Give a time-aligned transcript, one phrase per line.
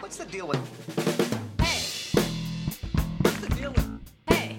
[0.00, 0.58] What's the deal with?
[1.60, 2.20] Hey,
[3.22, 3.88] What's the deal with?
[4.28, 4.56] hey.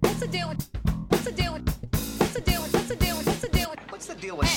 [0.00, 0.68] What's the deal with?
[1.08, 1.68] What's the deal with?
[2.18, 2.72] What's the deal with?
[2.74, 3.26] What's the deal with?
[3.26, 3.78] What's the deal with?
[3.90, 4.48] What's the deal with?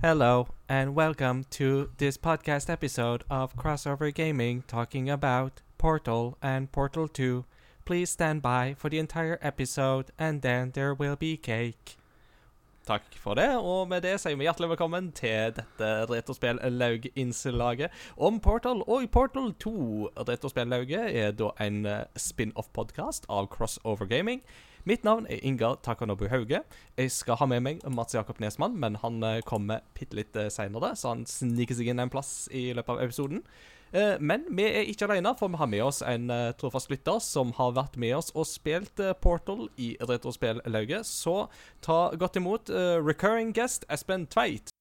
[0.00, 7.06] Hello, and welcome to this podcast episode of Crossover Gaming talking about Portal and Portal
[7.08, 7.44] 2.
[7.84, 11.96] Please stand by for the entire episode, and then there will be cake.
[12.82, 18.82] Takk for det, og med det sier vi hjertelig velkommen til dette Retrospill-laug-innslaget om Portal
[18.90, 19.74] og Portal 2.
[20.26, 24.42] Retrospill-lauget er da en eh, spin-off-podkast av Crossover Gaming.
[24.82, 26.64] Mitt navn er Ingar Takanobu Hauge.
[26.98, 30.50] Jeg skal ha med meg Mats Jakob Nesmann, men han eh, kommer bitte litt eh,
[30.50, 33.44] seinere, så han sniker seg inn en plass i løpet av episoden.
[33.92, 37.18] Eh, Men vi er ikke alene, for vi har med oss en eh, trofast lytter
[37.20, 41.04] som har vært med oss og spilt eh, Portal i Retrospill-lauget.
[41.04, 41.50] Så
[41.84, 42.72] ta godt imot
[43.04, 44.72] recurring guest Espen Tveit.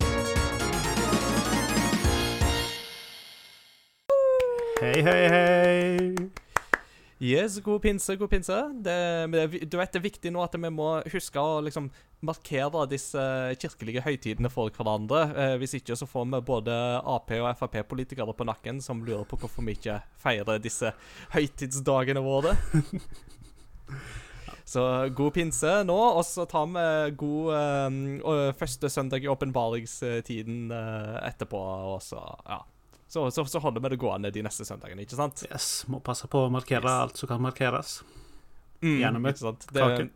[4.81, 6.29] Hei, hei, hei.
[7.21, 8.55] Yes, god pinse, god pinse.
[8.81, 8.95] Det,
[9.29, 11.91] det, du vet det er viktig nå at vi må huske å liksom
[12.25, 13.21] markere disse
[13.61, 15.21] kirkelige høytidene for hverandre.
[15.35, 19.39] Eh, hvis ikke så får vi både Ap- og Frp-politikere på nakken som lurer på
[19.41, 20.93] hvorfor vi ikke feirer disse
[21.33, 22.55] høytidsdagene våre.
[24.71, 24.83] Så
[25.17, 26.83] god pinse nå, og så tar vi
[27.19, 31.59] god eh, første søndag i åpenbaringstiden eh, etterpå.
[31.91, 32.61] Og så, ja.
[33.11, 35.43] Så, så, så holder vi det gående de neste søndagene, ikke sant?
[35.49, 37.01] Yes, må passe på å markere Yes.
[37.03, 37.97] alt som kan markeres.
[38.79, 39.43] Mm, gjennom et
[39.75, 40.07] kake.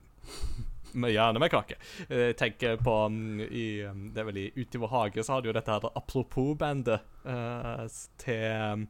[0.96, 1.76] Med, gjerne med kake.
[2.08, 5.44] Eh, Jeg tenker på mm, i, mm, Det er vel i vår hage så har
[5.44, 7.84] du jo dette her Apropos-bandet uh,
[8.22, 8.88] til mm,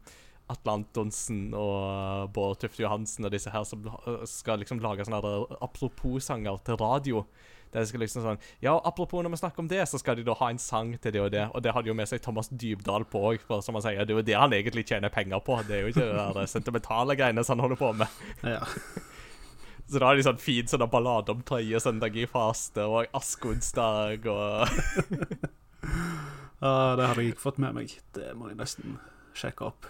[0.54, 3.82] Atle Antonsen og Bård Tufte Johansen og disse her som
[4.30, 5.22] skal liksom lage sånne
[5.66, 7.24] apropos-sanger til radio.
[7.74, 10.36] Det skal liksom sånn Ja, apropos når vi snakker om det, så skal de da
[10.38, 11.48] ha en sang til det og det.
[11.52, 14.16] Og det hadde jo med seg Thomas Dybdahl på òg, for som han sier, det
[14.16, 15.58] er jo det han egentlig tjener penger på.
[15.68, 18.24] Det er jo ikke det der sentimentale greiene som han holder på med.
[18.46, 18.62] Ja.
[19.86, 24.26] Så da har de sånn fin sånn ballade om tredje søndag i faste og askeonsdag
[24.32, 24.66] og
[26.66, 27.92] Ah, det hadde jeg ikke fått med meg.
[28.16, 28.96] Det må jeg nesten
[29.38, 29.86] sjekke opp.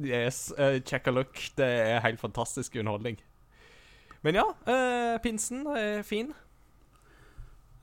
[0.00, 1.38] Yes, uh, check a look.
[1.58, 3.18] Det er helt fantastisk underholdning.
[4.26, 6.32] Men ja, uh, pinsen er fin.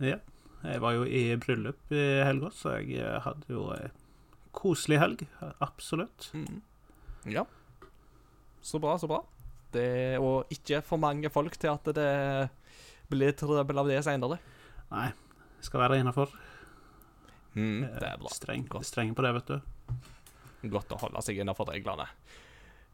[0.04, 0.18] Ja.
[0.66, 3.92] Jeg var jo i bryllup i helga, så jeg eh, hadde jo ei
[4.56, 5.20] koselig helg.
[5.62, 6.32] Absolutt.
[6.34, 6.64] Mm.
[7.30, 7.44] Ja.
[8.66, 9.20] Så bra, så bra.
[9.76, 12.12] Det, og ikke for mange folk til at det
[13.12, 14.40] blir trøbbel av det seinere.
[14.92, 15.10] Nei,
[15.66, 16.34] skal være innafor.
[17.56, 18.32] Mm, det er bra.
[18.34, 20.72] Streng, streng på det, vet du.
[20.74, 22.08] Godt å holde seg innenfor reglene.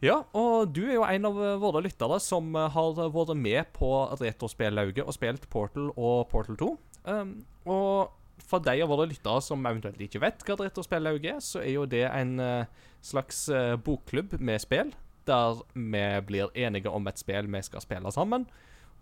[0.02, 3.70] Ja, og du er jo en av eh, våre lyttere som eh, har vært med
[3.76, 6.70] på Retrospellauget og spilt Portal og Portal 2.
[7.06, 7.36] Um,
[7.70, 8.10] og
[8.50, 11.86] for de av våre lyttere som eventuelt ikke vet hva Retrospellauget er, så er jo
[11.90, 14.90] det en eh, slags eh, bokklubb med spill,
[15.28, 18.48] der vi blir enige om et spill vi skal spille sammen.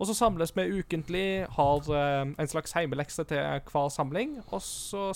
[0.00, 5.10] Og så samles vi ukentlig, har eh, en slags heimelekse til hver samling, og så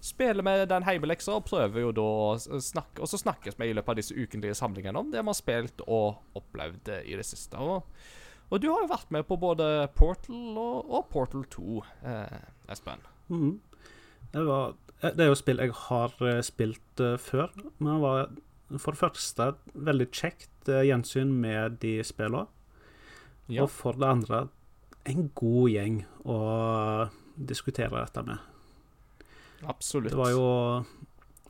[0.00, 3.76] spiller vi den heimeleksa og prøver jo da å snakke Og så snakkes vi i
[3.76, 7.60] løpet av disse ukentlige samlingene om det vi har spilt og opplevd i det siste.
[7.60, 7.88] Og,
[8.48, 11.82] og du har jo vært med på både Portal og, og Portal 2,
[12.12, 12.38] eh,
[12.72, 13.04] Espen.
[13.28, 13.58] Mm.
[14.32, 18.32] Det, var, eh, det er jo spill jeg har eh, spilt før, men det var
[18.78, 22.46] for det første veldig kjekt eh, gjensyn med de spillene.
[23.50, 23.64] Ja.
[23.64, 24.44] Og for det andre
[25.10, 26.38] en god gjeng å
[27.34, 28.38] diskutere dette med.
[29.66, 30.12] Absolutt.
[30.12, 30.44] Det var jo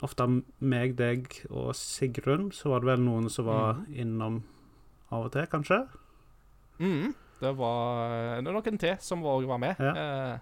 [0.00, 0.26] ofte
[0.64, 4.40] meg, deg og Sigrun, så var det vel noen som var innom
[5.10, 5.82] av og til, kanskje?
[6.80, 7.10] mm,
[7.42, 9.80] Det var eh, det noen til som òg var med.
[9.82, 9.92] Ja.
[9.92, 10.38] Eh,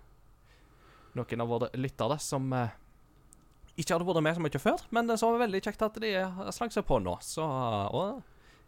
[1.19, 2.77] noen av våre lyttere som eh,
[3.79, 6.15] ikke hadde vært med så mye før, men så var det veldig kjekt at de
[6.55, 7.19] slang seg på nå.
[7.25, 8.23] Så og,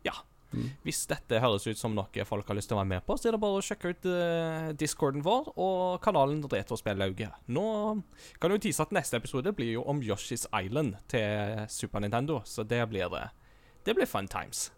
[0.07, 0.15] ja.
[0.51, 0.67] Mm.
[0.83, 3.29] Hvis dette høres ut som noe folk har lyst til å være med på, så
[3.31, 7.37] er det bare å sjekke ut uh, discorden vår og kanalen Retrospellauget.
[7.55, 7.67] Nå
[8.43, 12.67] kan du tise at neste episode blir jo om Yoshi's Island til Super Nintendo, så
[12.67, 13.29] det blir det.
[13.87, 14.69] Det blir fun times.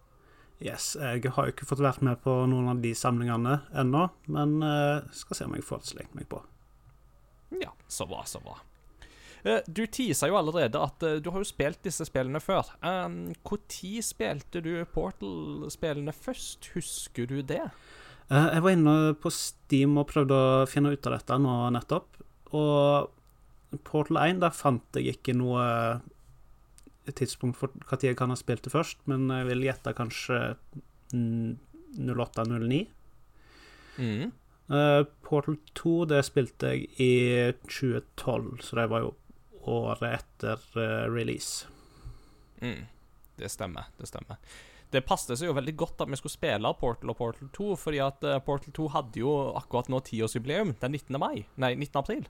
[0.63, 4.59] Yes, jeg har jo ikke fått vært med på noen av de samlingene ennå, men
[4.63, 6.43] uh, skal se om jeg får slengt meg på.
[7.65, 8.61] Ja, så bra, så bra.
[9.45, 12.69] Eh, Du teasa jo allerede at eh, du har jo spilt disse spillene før.
[12.83, 16.71] Når spilte du Portal-spillene først?
[16.77, 17.65] Husker du det?
[18.31, 22.23] Eh, jeg var inne på Steam og prøvde å finne ut av dette nå nettopp,
[22.53, 23.11] og
[23.89, 25.65] Portal 1, der fant jeg ikke noe
[27.17, 30.39] tidspunkt for når jeg kan ha spilt det først, men jeg vil gjette kanskje
[31.17, 31.57] mm,
[32.13, 32.83] 08-09.
[33.97, 34.31] Mm.
[35.25, 37.11] Portal 2 det spilte jeg i
[37.67, 39.11] 2012, så det var jo
[39.71, 41.67] året etter eh, release.
[42.63, 42.85] Mm.
[43.37, 43.91] Det stemmer.
[43.99, 44.37] Det stemmer.
[44.93, 48.03] Det passet seg jo veldig godt at vi skulle spille Portal og Portal 2, fordi
[48.05, 51.21] at eh, Portal 2 hadde jo akkurat nå tiårsjubileum den 19.
[51.23, 51.45] mai.
[51.57, 52.01] Nei, 19.
[52.03, 52.27] april.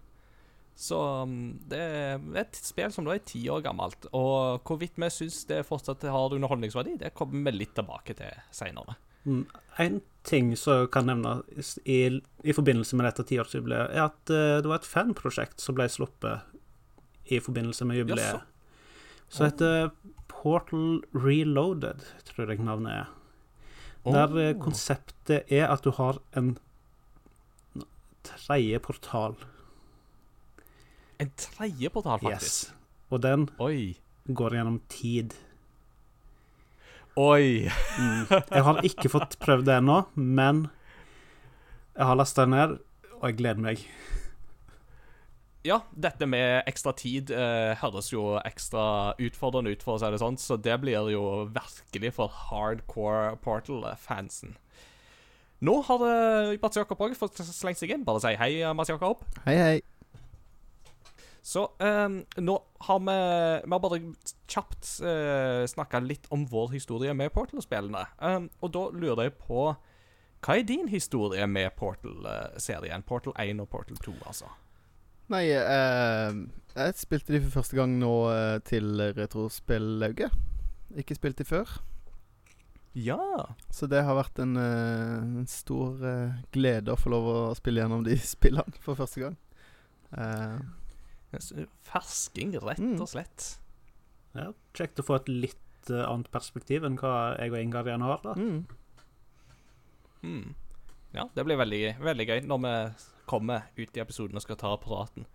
[0.79, 0.99] Så
[1.29, 4.06] mm, det er et spill som da er ti år gammelt.
[4.17, 8.96] Og hvorvidt vi syns det fortsatt har underholdningsverdi, det kommer vi litt tilbake til seinere.
[9.25, 9.44] Mm,
[9.79, 14.70] En ting som kan nevnes i, i forbindelse med dette tiårsjubileet, er at eh, det
[14.70, 16.51] var et fanprosjekt som ble sluppet
[17.32, 18.43] i forbindelse med jubileet.
[19.32, 19.90] Så heter
[20.29, 23.11] Portal Reloaded, tror jeg navnet er.
[24.05, 26.56] Der eh, konseptet er at du har en
[28.26, 29.37] tredje portal.
[31.23, 32.73] En tredje portal, faktisk.
[32.73, 32.75] Yes.
[33.11, 33.94] Og den Oi.
[34.26, 35.34] går gjennom tid.
[37.17, 37.69] Oi.
[37.99, 38.26] Mm.
[38.50, 40.67] Jeg har ikke fått prøvd det ennå, men
[41.93, 42.79] jeg har lasta den ned,
[43.20, 43.87] og jeg gleder meg.
[45.62, 50.19] Ja, dette med ekstra tid eh, høres jo ekstra utfordrende ut, for å si det
[50.19, 51.23] sånn, så det blir jo
[51.55, 54.56] virkelig for hardcore Portal-fansen.
[55.62, 58.03] Nå har det Mats Jakob òg fått slengt seg inn.
[58.06, 59.23] Bare si hei, Mats Jakob.
[59.47, 59.76] Hei, hei.
[61.43, 62.08] Så eh,
[62.38, 62.56] nå
[62.87, 63.15] har vi
[63.65, 63.99] Vi har bare
[64.47, 68.05] kjapt uh, snakka litt om vår historie med Portal-spillene.
[68.23, 69.70] Eh, og da lurer jeg på
[70.43, 73.06] Hva er din historie med Portal-serien?
[73.06, 74.50] Portal 1 og Portal 2, altså.
[75.30, 76.32] Nei, eh,
[76.74, 80.32] jeg spilte de for første gang nå eh, til Retrospellauget.
[80.98, 81.70] Ikke spilt de før.
[82.94, 83.16] Ja.
[83.72, 87.80] Så det har vært en, eh, en stor eh, glede å få lov å spille
[87.80, 89.38] gjennom de spillene for første gang.
[90.12, 90.58] Eh,
[91.88, 92.98] Fersking, rett Mm.
[93.00, 93.54] og slett.
[94.36, 98.04] Ja, Kjekt å få et litt eh, annet perspektiv enn hva jeg og Ingar gjerne
[98.10, 98.20] har.
[98.24, 98.34] da.
[98.36, 98.66] mm.
[100.22, 100.52] Mm.
[101.16, 102.74] Ja, det blir veldig, veldig gøy når vi
[103.28, 105.26] kommer ut i episoden og skal ta praten.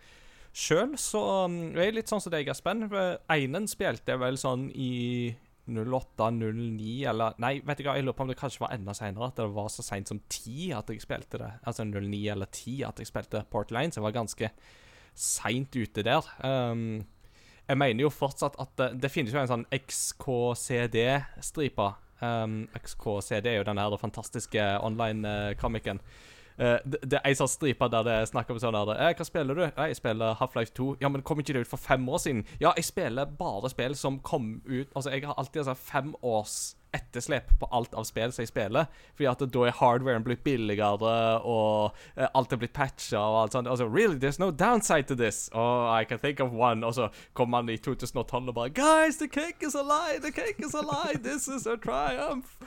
[0.57, 2.87] Sjøl så um, er jeg litt sånn som deg, Aspen.
[3.29, 5.35] Einen spilte jeg vel sånn i
[5.67, 9.27] 08-09, eller Nei, vet du hva, jeg lurer på om det kanskje var enda seinere.
[9.29, 11.51] At det var så seint som 10 at jeg spilte det.
[11.67, 14.47] Altså 09 eller 10 at jeg spilte Portline, så jeg var ganske
[15.17, 16.23] seint ute der.
[16.41, 17.05] Um,
[17.67, 21.87] jeg mener jo fortsatt at det, det finnes jo en sånn XKCD-stripe.
[22.23, 25.97] Um, XKCD er jo den her fantastiske online-komikken.
[25.99, 26.03] Uh,
[26.57, 29.25] det, det er ei sånn stripe der det er snakk om sånn her eh, 'Hva
[29.25, 30.97] spiller du?' 'Jeg spiller Half-Life 2'.
[31.01, 33.95] 'Ja, men kom ikke det ut for fem år siden?' 'Ja, jeg spiller bare spill
[33.95, 38.31] som kom ut Altså, jeg har alltid altså, fem års etterslep på alt av spill
[38.31, 38.87] som jeg spiller.
[39.15, 43.57] Fordi at da er hardwaren blitt billigere, og eh, alt er blitt patcha og alt
[43.57, 43.67] sånt.
[43.67, 45.49] Altså, really, there's no downside to this.
[45.53, 46.85] Oh, I can think of one.
[46.85, 50.19] Og så kommer man i 2012 og bare Guys, the cake is a lie!
[50.21, 51.17] The cake is a lie!
[51.17, 52.57] This is a triumph!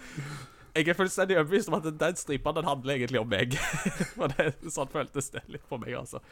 [0.75, 3.56] Jeg er fullstendig overbevist om at den stripa den handler egentlig om meg.
[4.17, 6.22] For det, sånn føltes det litt for meg, altså.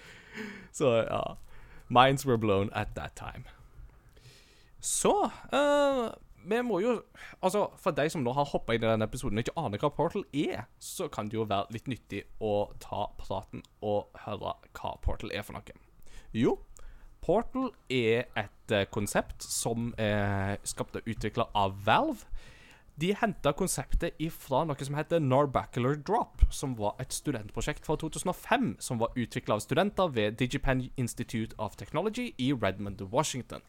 [0.74, 1.22] Så ja.
[1.88, 3.48] Minds were blown at that time.
[4.80, 6.08] Så uh,
[6.44, 6.92] Vi må jo
[7.42, 9.90] Altså, for de som nå har hoppa inn i denne episoden og ikke aner hva
[9.94, 14.94] Portal er, så kan det jo være litt nyttig å ta praten og høre hva
[15.02, 15.76] Portal er for noe.
[16.36, 16.54] Jo,
[17.24, 22.26] Portal er et eh, konsept som er skapt og utvikla av Valve.
[22.98, 28.72] De henta konseptet ifra noe som heter Narbacular Drop, som var et studentprosjekt fra 2005
[28.82, 33.62] som var utvikla av studenter ved Digipen Institute of Technology i Redmond, Washington.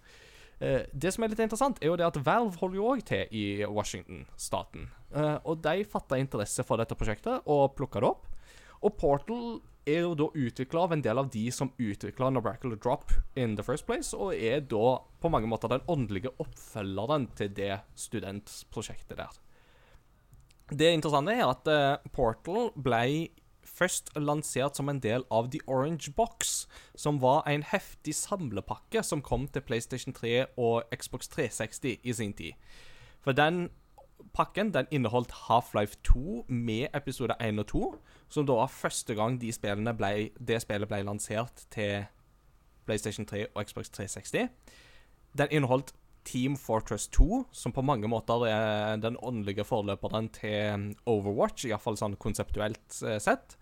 [0.58, 3.30] Eh, det som er litt interessant, er jo det at Valve holder jo òg til
[3.30, 4.90] i Washington-staten.
[5.14, 8.26] Eh, og de fatta interesse for dette prosjektet og plukka det opp.
[8.82, 13.12] Og Portal er jo da utvikla av en del av de som utvikla Nobracular Drop
[13.36, 17.80] in the first place, og er da på mange måter den åndelige oppfølgeren til det
[17.96, 19.40] studentprosjektet der.
[20.70, 23.30] Det interessante er at uh, Portal ble
[23.80, 29.24] først lansert som en del av The Orange Box, som var en heftig samlepakke som
[29.26, 32.58] kom til PlayStation 3 og Xbox 360 i sin tid.
[33.24, 33.70] For den
[34.34, 37.84] pakken den inneholdt Half-Life 2 med episode 1 og 2,
[38.30, 39.52] som da var første gang de
[39.98, 42.06] ble, det spillet ble lansert til
[42.86, 44.50] PlayStation 3 og Xbox 360.
[45.38, 45.94] Den inneholdt
[46.26, 52.18] Team Fortress 2, som på mange måter er den åndelige forløperen til Overwatch, iallfall sånn
[52.22, 53.56] konseptuelt eh, sett.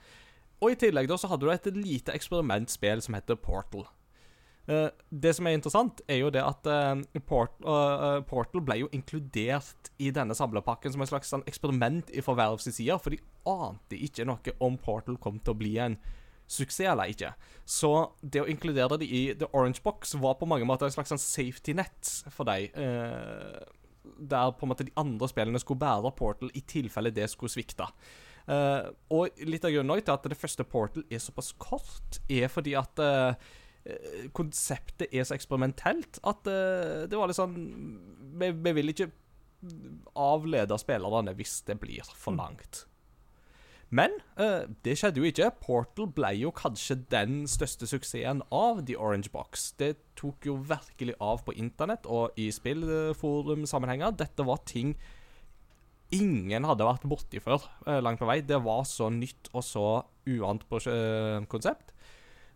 [0.59, 3.85] Og i tillegg da så hadde du et lite eksperimentspill som heter Portal.
[4.67, 8.89] Eh, det som er interessant, er jo det at eh, Port, eh, Portal ble jo
[8.95, 14.00] inkludert i denne samlepakken som et slags sånn eksperiment fra Valves side, for de ante
[14.09, 15.95] ikke noe om Portal kom til å bli en
[16.51, 17.31] suksess eller ikke.
[17.67, 21.12] Så det å inkludere det i The Orange Box var på mange måter en slags
[21.12, 22.71] sånn safety net for dem.
[24.31, 27.89] Der på en måte de andre spillene skulle bære Portal i tilfelle det skulle svikte.
[29.12, 33.03] Og litt av grunnen til at det første Portal er såpass kort, er fordi at
[34.36, 37.56] konseptet er så eksperimentelt at uh, det var litt sånn
[38.38, 39.10] vi, vi vil ikke
[40.17, 42.86] avlede spillerne hvis det blir for langt.
[43.88, 45.50] Men uh, det skjedde jo ikke.
[45.63, 49.72] Portal ble jo kanskje den største suksessen av The Orange Box.
[49.79, 54.17] Det tok jo virkelig av på internett og i spillforumsammenhenger.
[54.20, 54.98] Dette var ting
[56.15, 58.41] ingen hadde vært borti før, eh, langt på vei.
[58.41, 59.88] Det var så nytt og så
[60.27, 61.94] uant på eh, konsept.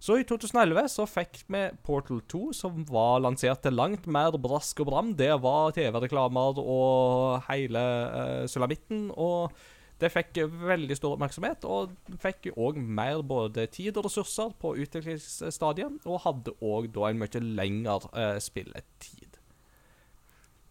[0.02, 4.80] Så i 2011 så fikk vi Portal 2, som var lansert til langt mer brask
[4.82, 5.12] og bram.
[5.18, 9.12] Det var TV-reklamer og hele uh, sulamitten.
[9.14, 9.54] Og
[10.02, 11.94] det fikk veldig stor oppmerksomhet, og
[12.24, 17.44] fikk òg mer både tid og ressurser på utviklingsstadiet, og hadde òg da en mye
[17.62, 19.38] lengre uh, spilletid.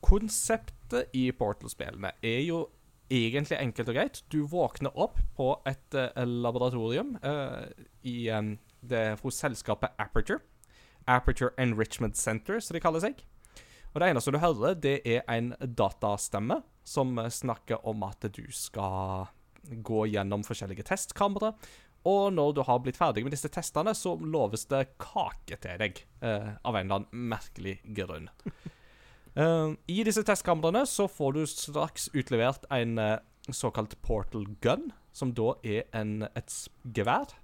[0.03, 2.65] Konseptet i Portal-spillene er jo
[3.11, 4.21] egentlig enkelt og greit.
[4.33, 7.67] Du våkner opp på et uh, laboratorium uh,
[8.03, 8.51] i, eh,
[8.83, 10.41] det, er hos selskapet Aperture.
[11.09, 13.23] Aperture Enrichment Center, som de kaller seg.
[13.91, 19.27] Og Det eneste du hører, det er en datastemme som snakker om at du skal
[19.83, 21.55] gå gjennom forskjellige testkamre.
[22.09, 26.05] Og når du har blitt ferdig med disse testene, så loves det kake til deg.
[26.23, 28.31] eh, av en eller annen merkelig grunn.
[29.39, 33.21] Eh, I disse testkamrene så får du straks utlevert en eh,
[33.55, 36.51] såkalt portal gun, som da er en, et
[36.83, 37.37] gevær.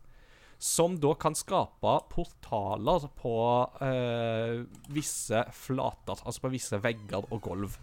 [0.59, 3.37] Som da kan skape portaler på
[3.85, 4.63] eh,
[4.95, 7.77] visse flater, altså på visse vegger og gulv.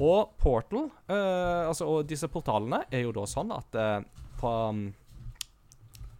[0.00, 4.00] Og portal, eh, altså, og disse portalene er jo da sånn at eh,
[4.40, 4.82] på um,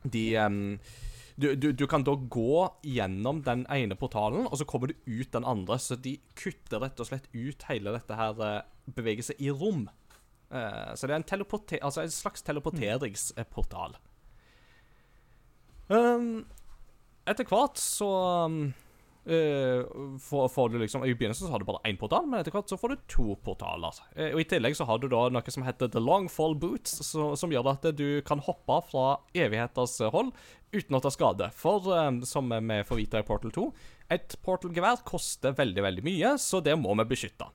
[0.07, 0.61] de um,
[1.37, 5.33] du, du, du kan da gå gjennom den ene portalen, og så kommer du ut
[5.35, 5.77] den andre.
[5.83, 8.63] Så de kutter rett og slett ut hele dette her eh,
[8.97, 9.85] bevegelse i rom.
[10.49, 11.45] Eh, så det er en,
[11.83, 13.99] altså en slags teleporteringsportal.
[15.93, 16.45] Um,
[17.27, 18.09] etter hvert så
[18.47, 18.59] um,
[19.31, 19.83] uh,
[20.23, 22.71] får, får du liksom I begynnelsen så har du bare én portal, men etter hvert
[22.71, 23.99] så får du to portaler.
[24.19, 26.99] Uh, og I tillegg så har du da noe som heter The Long Fall Boots,
[27.07, 30.33] så, som gjør at du kan hoppe fra evigheters hold
[30.75, 31.51] uten å ta skade.
[31.55, 33.69] For um, som vi får vite i Portal 2,
[34.17, 37.51] et portal-gevær koster veldig, veldig mye, så det må vi beskytte.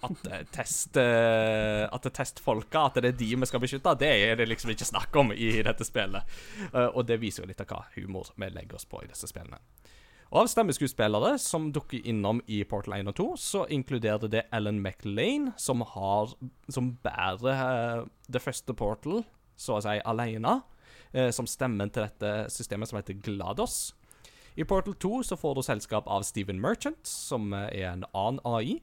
[0.00, 4.46] At, test, eh, at testfolka, at det er de vi skal beskytte, det er det
[4.48, 6.38] liksom ikke snakk om i dette spillet.
[6.70, 9.28] Eh, og det viser jo litt av hva humor vi legger oss på i disse
[9.28, 9.60] spillene.
[10.30, 14.78] Og av stemmeskuespillere som dukker innom i Portal 1 og 2, så inkluderer det Ellen
[14.80, 16.36] McLean, som har
[16.70, 19.24] Som bærer eh, det første Portal,
[19.56, 20.62] så å si, alene.
[21.34, 23.96] Som stemmen til dette systemet som heter GLaDOS.
[24.54, 28.78] I Portal 2 så får du selskap av Steven Merchant, som er en annen AI.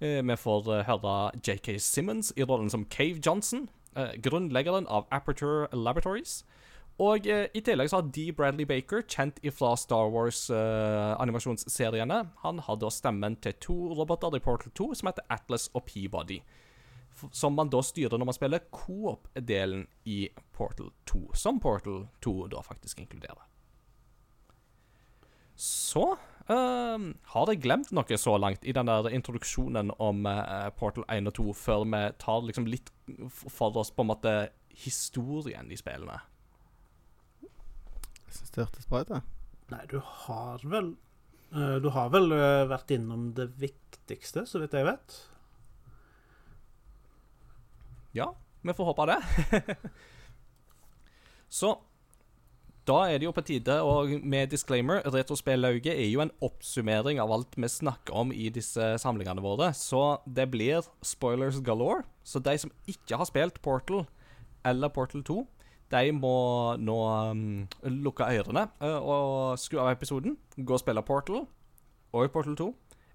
[0.00, 5.06] Eh, Vi får eh, høre JK Simmons i rollen som Cave Johnson, eh, grunnleggeren av
[5.10, 6.44] Aperture Laboratories.
[7.00, 8.32] Og i tillegg så har D.
[8.36, 14.72] Bradley Baker, kjent ifra Star Wars-animasjonsseriene, han har da stemmen til to roboter i Portal
[14.76, 16.38] 2 som heter Atlas og Peabody.
[17.32, 22.60] Som man da styrer når man spiller coop-delen i Portal 2, som Portal 2 da
[22.60, 23.40] faktisk inkluderer.
[25.56, 26.16] Så
[26.50, 31.30] ehm, har jeg glemt noe så langt i den der introduksjonen om uh, Portal 1
[31.30, 32.90] og 2, før vi tar liksom litt
[33.30, 34.34] for oss på en måte
[34.84, 36.18] historien i spillene?
[37.42, 39.12] Jeg syns det hørtes bra ut.
[39.12, 39.22] jeg.
[39.72, 40.94] Nei, du har vel
[41.54, 45.18] uh, Du har vel eh, vært innom det viktigste, så vidt jeg vet.
[48.16, 48.32] Ja,
[48.62, 49.20] vi får håpe det.
[51.52, 51.74] Så
[52.88, 57.30] da er det jo på tide, og med disclaimer, Retrospellauget er jo en oppsummering av
[57.30, 62.02] alt vi snakker om i disse samlingene våre, så det blir spoilers galore.
[62.26, 64.06] Så de som ikke har spilt Portal
[64.66, 65.44] eller Portal 2,
[65.92, 66.36] de må
[66.80, 66.98] nå
[67.30, 67.42] um,
[67.84, 72.68] lukke ørene eh, og skru av episoden, gå og spille Portal og Portal 2.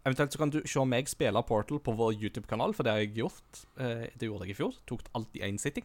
[0.07, 3.17] Eventuelt så kan du se meg spille Portal på vår YouTube-kanal, for det har jeg
[3.17, 3.65] gjort.
[3.81, 4.77] Eh, det gjorde jeg i fjor.
[4.87, 5.83] Tok alt i én sitting.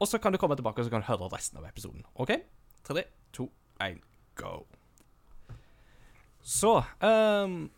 [0.00, 2.04] Og så kan du komme tilbake og så kan du høre resten av episoden.
[2.14, 2.34] OK?
[2.84, 3.48] Tre, to,
[3.80, 4.00] én,
[4.38, 4.64] go.
[6.44, 7.70] Så um,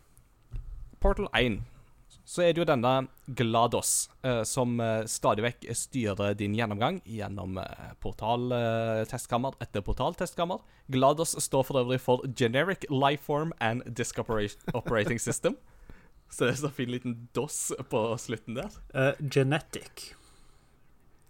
[0.99, 1.61] Portal 1.
[2.27, 3.07] Så er det jo denne
[3.39, 3.91] GLaDOS
[4.25, 10.59] uh, som eh, stadig vekk styrer din gjennomgang gjennom uh, portaltestkammer etter portaltestkammer.
[10.91, 15.55] GLaDOS står for øvrig for Generic Lifeform and Disk Operating System.
[16.29, 18.75] Så det er så fin liten DOS på slutten der.
[18.91, 20.09] Uh, genetic.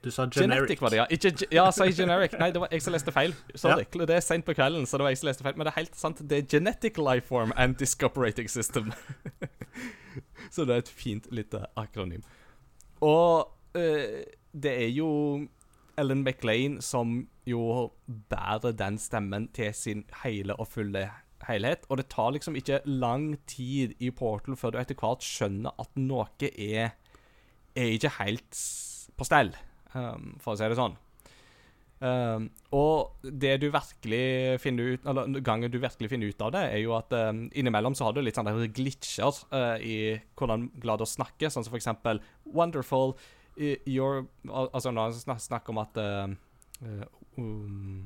[0.08, 0.70] Du sa generic.
[0.70, 1.06] Genetic var det, ja.
[1.12, 2.36] Ikke, ja, sa jeg generic?
[2.40, 3.34] Nei, det var jeg som leste feil.
[3.60, 3.84] Sorry.
[3.92, 5.58] Det er sent på kvelden, så det var jeg som leste feil.
[5.60, 6.22] Men det er helt sant.
[6.24, 8.94] Det er Genetic Lifeform and Disk Operating System.
[10.54, 12.24] så det er et fint lite akronym.
[13.04, 14.24] Og øh,
[14.56, 15.12] det er jo
[16.00, 17.92] Ellen McLean som jo
[18.30, 21.10] bærer den stemmen til sin hele og fulle
[21.50, 21.84] helhet.
[21.90, 26.00] Og det tar liksom ikke lang tid i Portal før du etter hvert skjønner at
[26.00, 26.94] noe er,
[27.76, 28.62] er ikke helt
[29.18, 29.56] på stell,
[29.94, 30.98] um, for å si det sånn.
[31.98, 36.62] Um, og det du virkelig finner ut Eller gangen du virkelig finner ut av det,
[36.76, 41.16] er jo at um, innimellom så har du litt sånne glitcher uh, i hvordan Glados
[41.18, 43.16] snakker, sånn som for eksempel Wonderful
[43.90, 46.30] your Altså når han snakker om at uh,
[46.86, 47.10] uh,
[47.42, 48.06] um,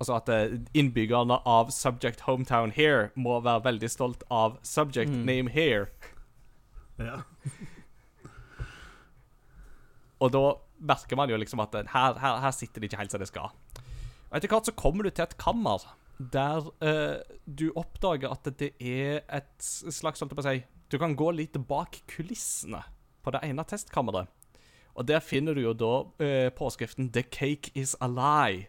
[0.00, 5.24] Altså at uh, innbyggerne av Subject Hometown Here må være veldig stolt av Subject Mm.
[5.28, 5.92] Name Here.
[6.98, 7.20] Ja.
[10.22, 10.42] Og da
[10.80, 13.52] merker man jo liksom at her, her, her sitter det ikke helt som det skal.
[14.30, 15.84] Og etter hvert så kommer du til et kammer
[16.16, 21.16] der eh, du oppdager at det er et slags holdt på å si, Du kan
[21.18, 22.80] gå litt bak kulissene
[23.24, 24.30] på det ene testkammeret.
[24.96, 25.92] Og der finner du jo da
[26.22, 28.68] eh, påskriften 'The cake is a lie'.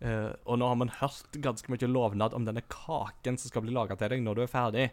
[0.00, 3.72] Eh, og nå har man hørt ganske mye lovnad om denne kaken som skal bli
[3.72, 4.88] laga til deg når du er ferdig.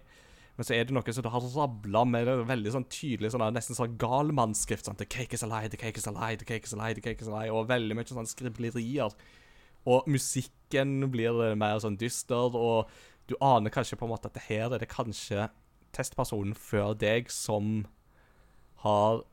[0.53, 3.77] Men så er det noe som har rabla med det veldig sånn tydelig, sånn, nesten
[3.77, 4.85] sånn galmannsskrift.
[4.85, 6.77] Sånn, 'The cake is a lie, the cake is a lie, the cake is a
[6.77, 9.15] lie', the cake is a lie, og veldig mye sånn skriblerier.
[9.89, 12.89] Og musikken blir mer sånn dyster, og
[13.27, 15.49] du aner kanskje på en måte at det her er det kanskje
[15.93, 17.85] testpersonen før deg som
[18.85, 19.23] har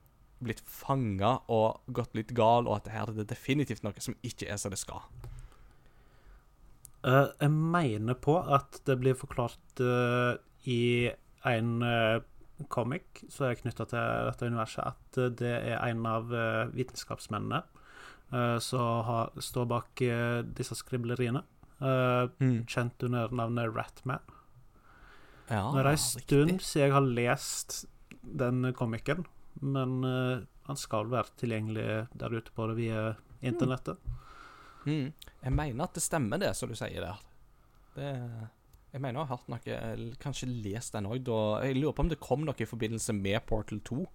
[0.41, 4.17] blitt fanga og gått litt gal, og at det her er det definitivt noe som
[4.25, 5.05] ikke er som det skal.
[7.01, 10.37] Uh, jeg mener på at det blir forklart eh,
[10.69, 11.11] i
[11.49, 12.21] en uh,
[12.69, 17.63] comic som er knytta til dette universet, at eh, det er en av eh, vitenskapsmennene
[18.35, 21.45] eh, som står bak eh, disse skribleriene.
[21.81, 22.67] Mm.
[22.69, 24.21] kjent under navnet Ratman.
[25.49, 26.25] Ja, Nå er det en riktig.
[26.27, 27.77] stund siden jeg har lest
[28.21, 29.25] den komikken,
[29.65, 33.07] men eh, han skal være tilgjengelig der ute på det via
[33.41, 33.97] internettet.
[34.85, 35.09] Mm.
[35.41, 37.25] Jeg mener at det stemmer, det som du sier der.
[37.97, 38.13] Det,
[38.93, 41.29] jeg mener jeg har hørt noe eller Kanskje lest den òg.
[41.65, 44.07] Jeg lurer på om det kom noe i forbindelse med Portal 2.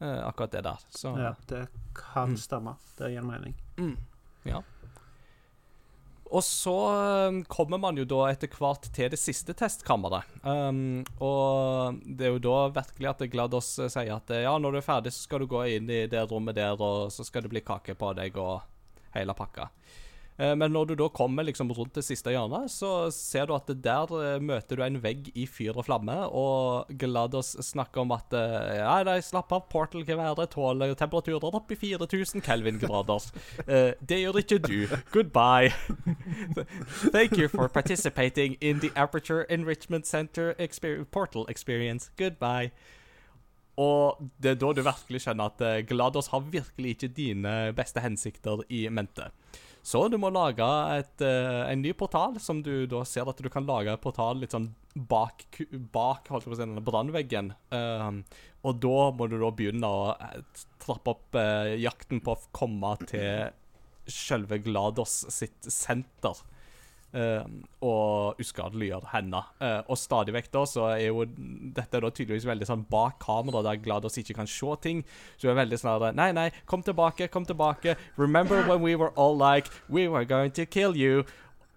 [0.00, 0.78] eh, akkurat det der.
[0.92, 2.36] Så Ja, det kan Mm.
[2.36, 2.76] stemme.
[2.98, 3.54] Det gir mening.
[3.78, 3.96] Mm.
[4.44, 4.62] Ja.
[6.26, 6.72] Og så
[7.30, 10.24] eh, kommer man jo da etter hvert til det siste testkammeret.
[10.42, 14.72] Um, og det er jo da virkelig at Glados eh, sier at eh, ja, når
[14.74, 17.42] du er ferdig, så skal du gå inn i det rommet der, og så skal
[17.46, 18.60] det bli kake på deg og
[19.14, 19.68] hele pakka.
[20.38, 23.70] Eh, Men når du da kommer liksom rundt det siste hjørnet, så ser du at
[23.82, 28.36] der eh, møter du en vegg i fyr og flamme, og Glados snakker om at
[28.36, 33.30] eh, ja, nei, slapp av, Portal-geværet tåler temperaturer opp i 4000 Kelvin-grader.
[34.06, 34.86] Det gjør ikke du.
[35.12, 35.72] Goodbye.
[37.14, 42.10] Thank you for participating in the Aperture Enrichment Center experience, Portal experience.
[42.18, 42.70] Goodbye.
[43.76, 48.62] Og det er da du virkelig skjønner at Glados har virkelig ikke dine beste hensikter
[48.72, 49.28] i mente.
[49.86, 53.46] Så du må lage et, uh, en ny portal, som du da ser at du
[53.52, 55.44] kan lage en portal litt sånn bak,
[55.94, 57.52] bak holdt jeg på å si, denne brannveggen.
[57.70, 58.24] Um,
[58.66, 62.96] og da må du da begynne å eh, trappe opp uh, jakten på å komme
[63.06, 63.52] til
[64.10, 66.42] selve Glados sitt senter.
[67.16, 69.38] Um, og uskadeliggjør henne.
[69.62, 73.62] Eh, og stadig vekk da så er jo dette da tydeligvis veldig sånn bak kamera,
[73.64, 75.00] der Glados ikke kan se ting.
[75.38, 77.96] Så hun er veldig sånn Nei, nei, kom tilbake, kom tilbake.
[78.20, 81.24] Remember when we were all like We were going to kill you.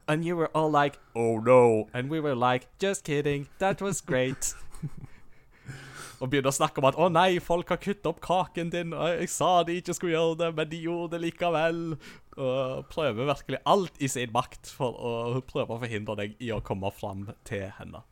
[0.09, 1.87] And you were all like Oh no.
[1.93, 3.47] And we were like Just kidding.
[3.59, 4.55] That was great.
[6.19, 9.07] Og begynner å snakke om at 'Å nei, folk har kuttet opp kaken din', og
[9.07, 11.95] 'jeg sa de ikke skulle gjøre det, men de gjorde det likevel'.
[12.39, 16.61] Og prøver virkelig alt i sin makt for å prøve å forhindre deg i å
[16.63, 18.03] komme fram til henne.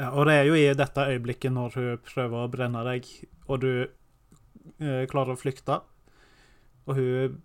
[0.00, 3.08] Ja, og det er jo i dette øyeblikket når hun prøver å brenne deg,
[3.46, 5.80] og du eh, klarer å flykte.
[6.88, 7.40] Og hun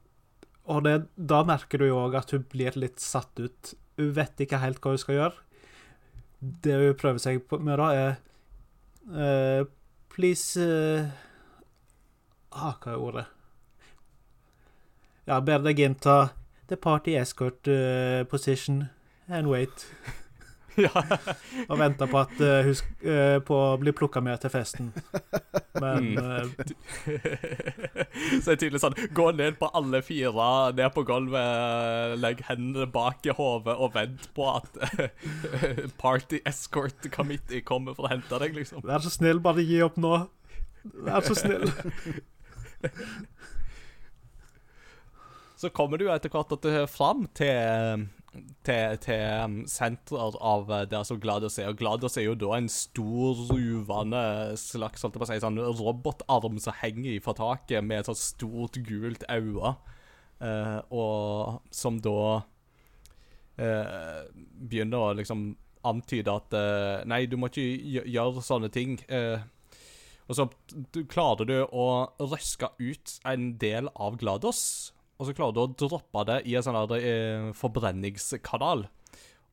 [0.67, 3.69] Og det, da merker du jo òg at hun blir litt satt ut.
[3.95, 5.45] Hun vet ikke helt hva hun skal gjøre.
[6.39, 8.11] Det hun prøver seg på med, da, er
[9.15, 9.69] eh,
[10.11, 11.07] Please eh,
[12.51, 13.25] ah, Hva er ordet?
[15.27, 16.29] Ja, ber deg innta
[16.69, 18.85] the party escort uh, position
[19.27, 19.85] and wait.
[20.77, 20.91] ja.
[21.67, 24.91] Og venta på at uh, hun sk- eh, på å bli plukka med til festen.
[25.81, 26.51] Men Mm.
[28.41, 32.87] Så det er tydelig sånn Gå ned på alle fire, ned på gulvet, legg hendene
[32.89, 34.79] bak i hodet og vent på at
[36.01, 38.81] Party Escort Committee kommer for å hente deg, liksom.
[38.89, 40.15] vær så snill, bare gi opp nå.
[41.05, 41.69] Vær så snill.
[45.57, 48.05] Så kommer du etter hvert eh, fram til,
[48.67, 51.71] til, til senteret av det som Glados er.
[51.71, 54.21] Og Glados er jo da en stor, ruvende
[54.61, 58.77] slags holdt på å si, sånn robotarm som henger fra taket med et sånt stort,
[58.85, 59.73] gult øye.
[60.37, 62.43] uh, og som da
[63.57, 64.21] uh,
[64.61, 65.49] begynner å liksom
[65.87, 68.97] antyde at uh, Nei, du må ikke gjøre sånne ting.
[69.07, 69.39] Eh,
[70.27, 70.47] og så
[71.07, 71.87] klarer du å
[72.19, 74.61] røske ut en del av GLaDOS,
[75.17, 78.85] og så klarer du å droppe det i en sånn eh, forbrenningskanal.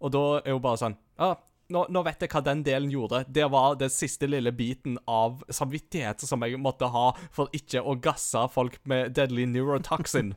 [0.05, 1.35] Og da er jo bare sånn Ja,
[1.73, 3.23] nå, nå vet jeg hva den delen gjorde.
[3.29, 7.97] Det var den siste lille biten av samvittighet som jeg måtte ha for ikke å
[8.05, 10.35] gasse folk med deadly neurotoxin.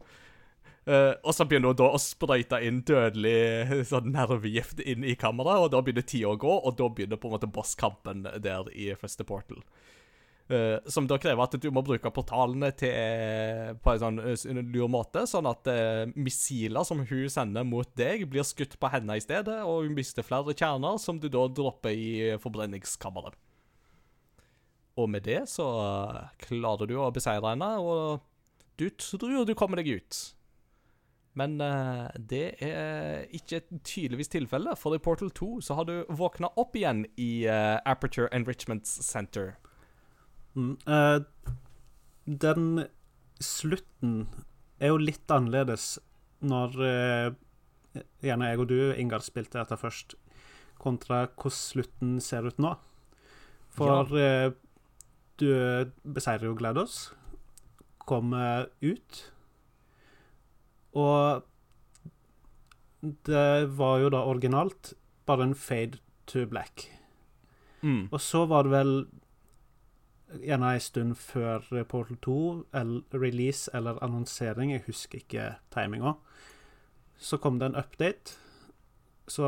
[0.88, 5.66] uh, og så begynner hun da å sprøyte inn dødelig sånn nervegift inn i kammeret,
[5.66, 8.94] og da begynner tida å gå, og da begynner på en måte bosskampen der i
[8.96, 9.60] første portal.
[10.48, 14.88] Eh, som da krever at du må bruke portalene til, på en sånn eh, lur
[14.92, 19.24] måte, sånn at uh, missiler som hun sender mot deg, blir skutt på henne i
[19.24, 22.08] stedet, og hun mister flere kjerner som du da dropper i
[22.40, 23.36] forbrenningskammeret.
[24.98, 28.24] Og med det så eh, klarer du å beseire henne, og
[28.80, 30.24] du tror du kommer deg ut.
[31.38, 36.50] Men uh, det er ikke tydeligvis tilfelle, for i Portal 2 så har du våkna
[36.58, 39.54] opp igjen i eh, Aperture Enrichment Center.
[40.58, 40.74] Mm.
[42.28, 42.86] Den
[43.44, 44.16] slutten
[44.82, 45.98] er jo litt annerledes
[46.46, 47.28] når eh,
[48.26, 50.16] gjerne jeg og du, Ingar, spilte dette først,
[50.82, 52.76] kontra hvordan slutten ser ut nå.
[53.78, 54.52] For eh,
[55.38, 55.50] du
[56.02, 56.98] beseirer jo GLaDOS,
[58.08, 59.22] kommer ut,
[60.98, 61.46] og
[63.28, 64.96] det var jo da originalt
[65.30, 66.88] bare en fade to black.
[67.82, 68.08] Mm.
[68.10, 68.94] Og så var det vel
[70.44, 76.16] gjerne en stund før Portal 2, eller release eller annonsering, jeg husker ikke timinga,
[77.18, 78.36] så kom det en update.
[79.28, 79.48] Så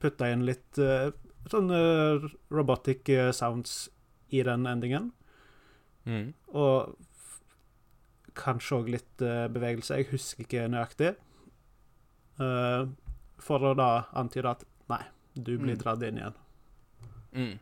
[0.00, 1.10] putta jeg inn litt eh,
[1.50, 3.88] sånn eh, robotic eh, sounds
[4.34, 5.10] i den endingen.
[6.06, 6.32] Mm.
[6.54, 6.96] Og
[8.38, 9.96] kanskje òg litt bevegelse.
[10.00, 11.14] Jeg husker ikke nøyaktig.
[12.36, 13.86] For å da
[14.18, 15.02] antyde at nei,
[15.34, 15.80] du blir Mm.
[15.82, 16.34] dratt inn igjen.
[17.32, 17.58] Mm.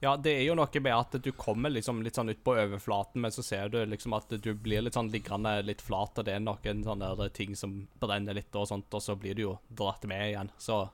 [0.00, 3.22] Ja, det er jo noe med at du kommer liksom litt sånn ut på overflaten,
[3.24, 6.36] men så ser du liksom at du blir litt sånn liggende litt flat, og det
[6.36, 10.06] er noen sånne ting som brenner litt og sånt, og så blir du jo dratt
[10.06, 10.52] med igjen.
[10.58, 10.84] Så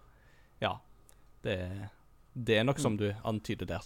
[0.62, 0.78] ja.
[1.44, 1.58] Det,
[2.32, 3.84] det er noe som du antyder der.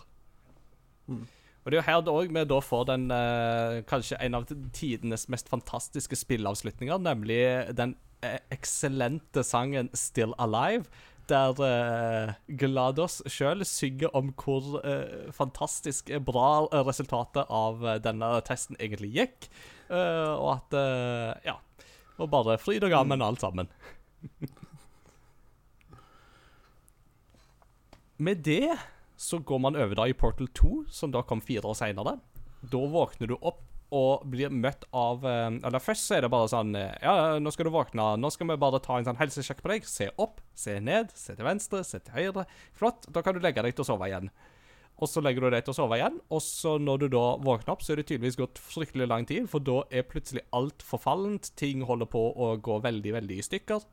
[1.11, 1.25] Mm.
[1.65, 5.27] Og det er jo her òg vi da får den eh, kanskje en av tidenes
[5.29, 7.41] mest fantastiske spilleavslutninger, nemlig
[7.77, 10.87] den eh, eksellente sangen 'Still Alive',
[11.31, 18.77] der uh, GLaDOS sjøl synger om hvor uh, fantastisk bra eh, resultatet av denne testen
[18.81, 19.51] egentlig gikk,
[19.89, 20.75] Uh, og at
[21.49, 21.55] Ja.
[22.21, 23.69] Og bare fryd og gammen, alt sammen.
[28.19, 28.77] Med det
[29.17, 32.19] så går man over da i Portal 2, som da kom fire år seinere.
[32.61, 36.51] Da våkner du opp og blir møtt av eh, Eller først så er det bare
[36.53, 38.11] sånn eh, Ja, nå skal du våkne.
[38.21, 39.89] Nå skal vi bare ta en sånn helsesjekk på deg.
[39.89, 42.45] Se opp, se ned, se til venstre, se til høyre.
[42.77, 43.09] Flott.
[43.15, 44.31] Da kan du legge deg til å sove igjen.
[44.99, 47.71] Og så legger du deg til å sove igjen, og så når du da våkner
[47.71, 51.53] opp, så er det tydeligvis gått fryktelig lang tid, for da er plutselig alt forfallent.
[51.61, 53.87] Ting holder på å gå veldig, veldig i stykker.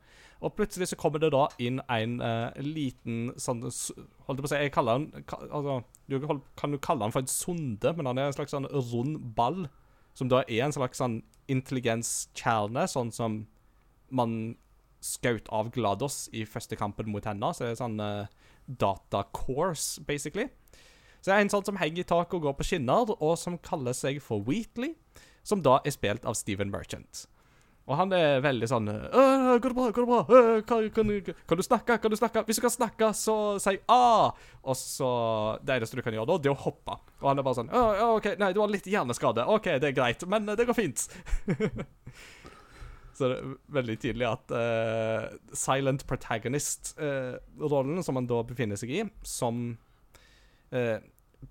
[0.44, 4.50] Og plutselig så kommer det da inn en uh, liten sånn Holdt jeg på å
[4.50, 5.78] si Jeg kaller ka, altså,
[6.10, 9.16] Du kan jo kalle den for en sonde, men han er en slags sånn rund
[9.38, 9.64] ball
[10.16, 11.20] som da er en slags sånn
[11.52, 13.42] intelligenskjerne, sånn som
[14.08, 14.56] man
[15.04, 17.52] skjøt av GLaDOS i første kampen mot henne.
[17.54, 18.26] Så det er sånn uh,
[18.66, 20.48] data course, basically.
[21.20, 23.58] Så det er en sånn som henger i taket og går på skinner, og som
[23.62, 24.94] kaller seg for Wheatley,
[25.46, 27.26] som da er spilt av Steven Merchant.
[27.86, 29.90] Og han er veldig sånn «Øh, 'Går det bra?
[29.94, 30.22] Går det bra?
[30.66, 31.10] Kan, kan,
[31.46, 31.98] kan du snakke?
[32.02, 32.42] Kan du snakke?
[32.48, 34.32] Hvis du kan snakke, så si A!'
[34.66, 35.10] Og så
[35.62, 36.98] Det eneste du kan gjøre da, det er å hoppe.
[37.22, 39.46] Og han er bare sånn «Å, 'OK, nei, du har litt hjerneskade.
[39.46, 41.06] OK, det er greit, men eh, det går fint.'
[43.16, 49.06] Så det er veldig tydelig at uh, silent protagonist-rollen som han da befinner seg i,
[49.24, 49.78] som
[50.68, 51.00] eh,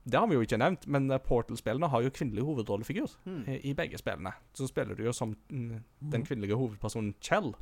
[0.04, 3.44] Det har vi jo ikke nevnt, men eh, Portal-spillene har jo kvinnelig hovedrollefigur Hmm.
[3.48, 4.34] eh, i begge spillene.
[4.54, 5.80] Så spiller du jo som mm,
[6.12, 7.54] den kvinnelige hovedpersonen Chell.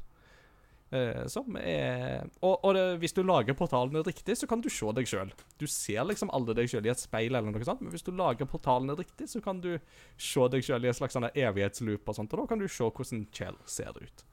[0.94, 4.92] Eh, som er Og, og det, hvis du lager portalene riktig, så kan du se
[4.94, 5.32] deg sjøl.
[5.58, 8.12] Du ser liksom alle deg sjøl i et speil, eller noe sånt, men hvis du
[8.14, 9.80] lager portalene riktig, så kan du
[10.18, 13.26] se deg sjøl i et slags evighetsloop, og sånt, og da kan du se hvordan
[13.34, 14.26] Chell ser ut.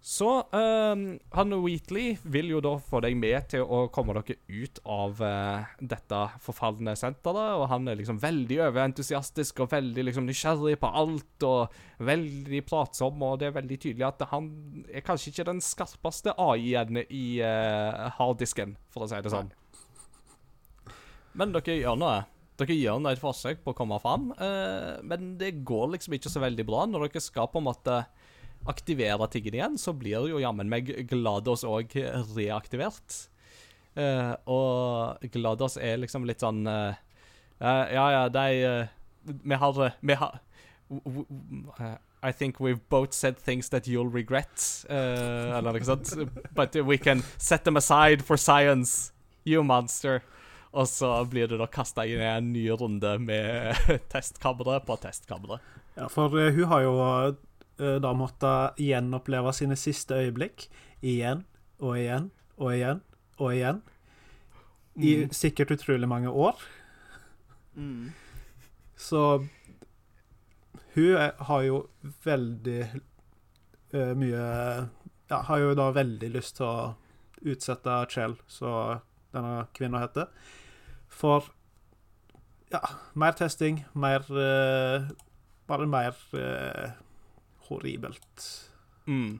[0.00, 1.00] Så um,
[1.34, 5.66] han Wheatley vil jo da få deg med til å komme dere ut av uh,
[5.82, 11.46] dette forfalne senteret, og han er liksom veldig overentusiastisk og veldig liksom nysgjerrig på alt,
[11.48, 11.74] og
[12.06, 14.48] veldig pratsom, og det er veldig tydelig at han
[14.86, 19.50] er kanskje ikke den skarpeste AI-en i uh, harddisken, for å si det sånn.
[21.38, 22.22] Men dere gjør noe.
[22.58, 26.30] Dere gjør nå et forsøk på å komme fram, uh, men det går liksom ikke
[26.30, 26.86] så veldig bra.
[26.86, 28.00] Når dere skal på en måte
[28.66, 31.94] aktivere tingene igjen, så blir jo jammen meg Glados òg
[32.36, 33.28] reaktivert.
[33.98, 36.94] Uh, og Glados er liksom litt sånn uh,
[37.58, 38.44] Ja, ja, de
[39.42, 40.36] Vi har Vi har
[42.22, 44.84] I think we've both said things that you'll regret.
[44.88, 46.14] eller noe sånt.
[46.54, 49.12] But we can set them aside for science,
[49.44, 50.22] you monster.
[50.72, 53.78] Og så blir det da kasta inn i en ny runde med
[54.12, 55.62] testkammeret på testkammeret.
[55.96, 56.96] Ja, for hun har jo
[57.78, 58.50] da måtte
[58.82, 60.64] gjenoppleve sine siste øyeblikk
[61.06, 61.44] igjen
[61.78, 63.02] og igjen og igjen
[63.38, 63.82] og igjen.
[64.98, 65.30] I Mm.
[65.30, 66.58] sikkert utrolig mange år.
[67.76, 68.10] Mm.
[68.96, 69.46] Så
[70.94, 71.86] hun er, har jo
[72.24, 72.80] veldig
[73.94, 74.46] uh, mye
[75.30, 76.94] Ja, har jo da veldig lyst til å
[77.44, 79.00] utsette Chell, så
[79.34, 80.30] denne kvinna heter,
[81.08, 81.50] for
[82.72, 82.80] ja,
[83.14, 85.04] mer testing, mer uh,
[85.68, 86.94] Bare mer eh,
[87.68, 88.48] horribelt.
[89.08, 89.38] Mm.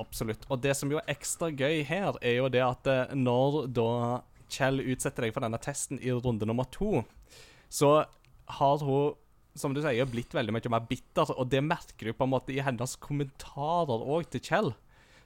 [0.00, 0.44] Absolutt.
[0.50, 3.90] Og det som jo er ekstra gøy her, er jo det at eh, når da
[4.52, 7.00] Kjell utsetter deg for denne testen i runde nummer to,
[7.72, 8.02] så
[8.58, 9.14] har hun,
[9.56, 12.52] som du sier, blitt veldig mye mer bitter, og det merker du på en måte
[12.52, 14.70] i hennes kommentarer òg til Kjell,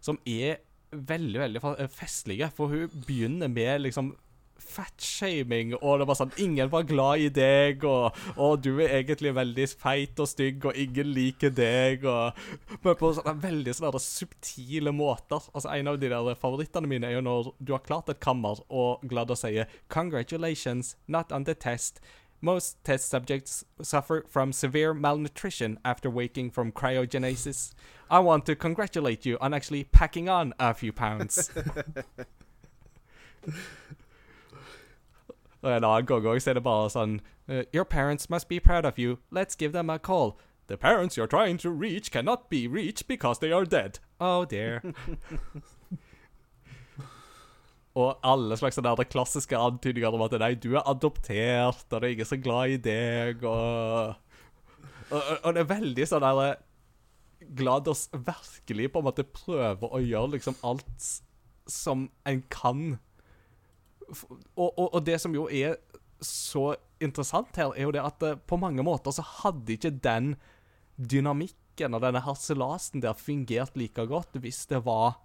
[0.03, 2.51] som er veldig, veldig eh, festlige.
[2.55, 4.15] For hun begynner med liksom
[4.59, 9.35] fatshaming, og det var sånn Ingen var glad i deg, og, og du er egentlig
[9.37, 12.37] veldig feit og stygg, og ingen liker deg, og
[12.83, 15.49] Men på sånne veldig sånne subtile måter.
[15.55, 18.61] Altså En av de der favorittene mine er jo når du har klart et kammer,
[18.69, 22.01] og glad å sier 'Congratulations, not on the test'.
[22.43, 27.73] Most test subjects suffer from severe malnutrition after waking from cryogenesis.
[28.11, 31.51] I want to congratulate you on actually packing on a few pounds.
[35.63, 38.85] Og en annen gang også er det bare sånn uh, Your parents must be proud
[38.85, 39.19] of you.
[39.31, 40.37] Let's give them a call.
[40.67, 44.01] The parents you're trying to reach cannot be reached because they are dead.
[44.21, 44.83] Oh dear.
[47.97, 52.13] Og alle slags der klassiske antydninger om at nei, du er adoptert, og det er
[52.13, 54.15] ingen er glad i deg, og
[55.11, 56.63] Og, og, og det er veldig sånn der eh,
[57.57, 61.11] Glados virkelig på en måte prøver å gjøre liksom alt
[61.71, 62.97] som en kan.
[64.57, 65.77] Og, og, og det som jo er
[66.23, 70.35] så interessant her, er jo det at eh, på mange måter så hadde ikke den
[70.97, 75.19] dynamikken og denne harselasen der fungert like godt hvis det var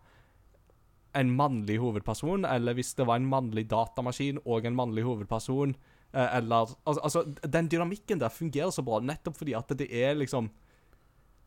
[1.16, 5.76] en mannlig hovedperson, eller hvis det var en mannlig datamaskin og en mannlig hovedperson,
[6.14, 10.20] eh, eller altså, altså, den dynamikken der fungerer så bra, nettopp fordi at det er
[10.20, 10.52] liksom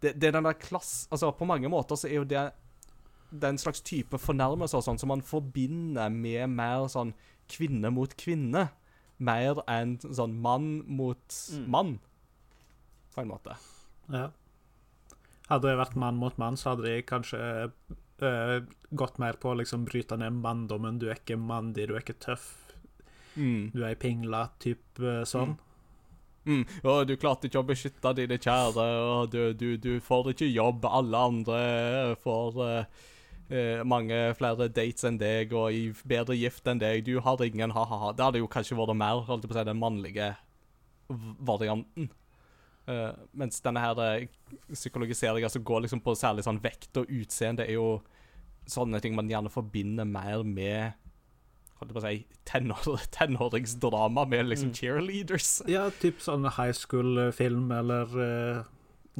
[0.03, 1.07] Det, det er den der klass...
[1.11, 2.51] Altså, på mange måter så er jo det
[3.31, 7.15] den slags type fornærmelser sånn som man forbinder med mer sånn
[7.51, 8.69] kvinne mot kvinne,
[9.19, 11.67] mer enn sånn mann mot Mm.
[11.71, 11.99] mann,
[13.15, 13.57] på en måte.
[14.11, 14.31] Ja.
[15.51, 17.71] Hadde det vært mann mot mann, så hadde de kanskje
[18.23, 18.61] øh,
[18.95, 20.99] gått mer på å liksom bryte ned manndommen.
[20.99, 22.61] Du er ikke mandig, du er ikke tøff,
[23.37, 23.73] Mm.
[23.75, 25.57] du er ei pingla, type sånn.
[26.47, 26.65] Mm.
[26.85, 30.85] Og du klarte ikke å beskytte dine kjære, og du, du, du får ikke jobb.
[30.85, 32.85] Alle andre får eh,
[33.51, 37.05] eh, mange flere dates enn deg, og i bedre gift enn deg.
[37.07, 38.13] Du har ingen ha-ha-ha.
[38.17, 40.33] Det hadde jo kanskje vært mer holdt på å si, den mannlige
[41.45, 42.11] varianten.
[42.87, 44.27] Eh, mens denne her eh,
[44.73, 48.03] psykologiseringa som går liksom på særlig sånn vekt og utseende, er jo
[48.69, 50.93] sånne ting man gjerne forbinder mer med
[51.81, 52.85] holdt på å si, tenår,
[53.17, 54.77] tenåringsdrama med liksom Mm.
[54.79, 55.51] cheerleaders.
[55.69, 58.63] Ja, typ sånn high school-film eller uh,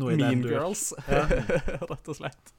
[0.01, 0.45] noe i den Mean.
[0.49, 1.25] Girls, Ja.
[1.91, 2.55] rett og slett.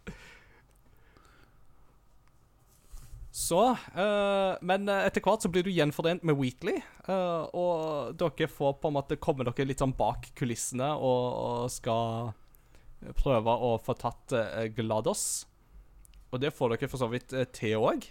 [3.36, 8.48] Så uh, Men eh, etter hvert så blir du gjenforent med Wheatley, uh, og dere
[8.48, 12.32] får på en måte komme dere litt sånn bak kulissene og, og skal
[13.20, 15.44] prøve å få tatt uh, Glados.
[16.32, 18.08] Og det får dere for så vidt til òg.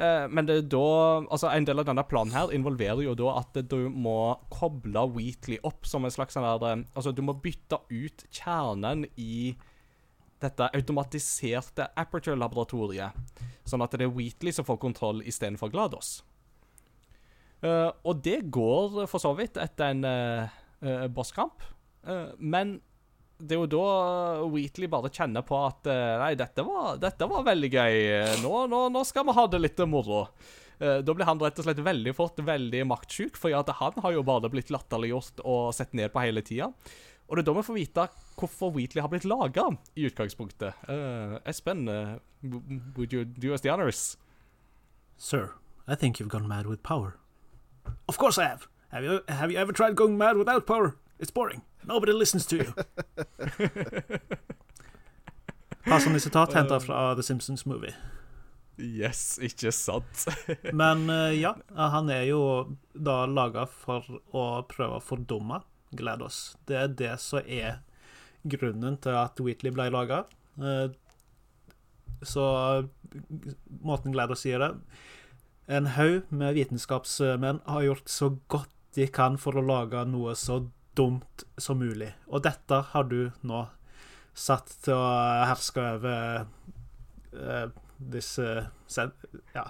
[0.00, 0.84] Men det er da
[1.26, 5.58] Altså, en del av denne planen her involverer jo da at du må koble Wheatley
[5.66, 9.58] opp som en slags sånn der Altså, du må bytte ut kjernen i
[10.40, 13.16] dette automatiserte Aperture-laboratoriet,
[13.68, 16.20] sånn at det er Wheatley som får kontroll istedenfor Glados.
[17.60, 21.60] Uh, og det går for så vidt etter en uh, bosskamp,
[22.06, 22.78] Eh, men
[23.40, 27.70] det er jo da Wheatley bare kjenner på at Nei, dette var, dette var veldig
[27.72, 27.94] gøy.
[28.42, 30.26] Nå, nå, nå skal vi ha det litt moro.
[30.80, 34.24] Da blir han rett og slett veldig fort veldig maktsjuk, for ja, han har jo
[34.24, 36.68] bare blitt latterliggjort og sett ned på hele tida.
[37.30, 38.04] Og det er da vi får vite
[38.40, 40.74] hvorfor Wheatley har blitt laga i utgangspunktet.
[40.90, 42.18] Uh, Espen, uh,
[42.96, 44.18] would you do us the honors?
[45.16, 45.54] Sir,
[45.86, 47.16] I think you've gone mad with power.
[48.08, 48.66] Of course I have.
[48.88, 50.96] Have you, have you ever tried going mad without power?
[51.20, 51.62] It's boring.
[51.86, 52.74] Nobody listens to you.
[55.84, 57.94] Passende sitat henta fra The Simpsons Movie.
[58.78, 60.26] Yes, ikke sant?
[60.72, 62.40] Men eh, ja, han er jo
[62.94, 65.60] da laga for å prøve å fordumme
[65.96, 66.40] GLaDOS.
[66.68, 67.80] Det er det som er
[68.50, 70.24] grunnen til at Wheatley ble laga.
[72.22, 72.44] Så
[73.80, 74.70] måten GLaDOS sier det
[75.70, 80.64] En haug med vitenskapsmenn har gjort så godt de kan for å lage noe så
[80.98, 82.10] dumt som mulig.
[82.26, 83.60] Og dette har du nå
[84.34, 85.10] satt til å
[85.46, 86.42] herske over
[87.34, 87.68] eh,
[88.00, 89.12] disse uh,
[89.54, 89.66] Ja,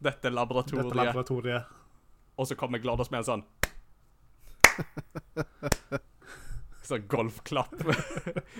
[0.00, 0.96] Dette dette laboratoriet.
[0.96, 1.72] laboratoriet.
[2.36, 3.46] Og så kommer Glados med en sånn
[6.90, 7.76] Sånn golfklapp.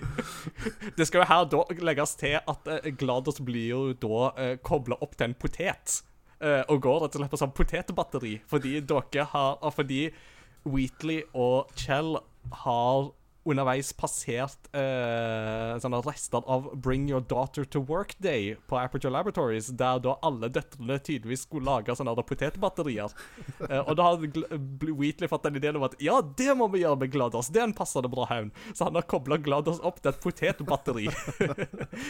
[0.97, 4.99] det skal jo her da legges til at eh, Glados blir jo da eh, kobla
[5.03, 6.03] opp til en potet.
[6.41, 8.35] eh, og går rett og slett på sånn potetbatteri.
[8.51, 10.03] Fordi dere har Fordi
[10.69, 12.19] Wheatley og Chell
[12.65, 13.11] har
[13.49, 19.71] underveis passert eh, sånne rester av Bring Your Daughter to Work Day på Aperture Laboratories,
[19.81, 23.15] der da alle døtrene tydeligvis skulle lage sånne potetbatterier.
[23.65, 27.01] Eh, og da har Wheatley fått den ideen om at ja, det må vi gjøre
[27.01, 27.51] med GLaDOS.
[27.55, 28.53] Det er en passende bra hevn.
[28.75, 31.09] Så han har kobla GLaDOS opp til et potetbatteri.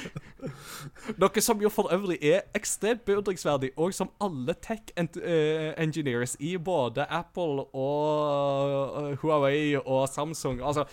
[1.21, 6.57] Noe som jo for øvrig er ekstremt beundringsverdig, og som alle tech eh, engineers i
[6.59, 10.85] både Apple og eh, Huawei og Samsung Altså,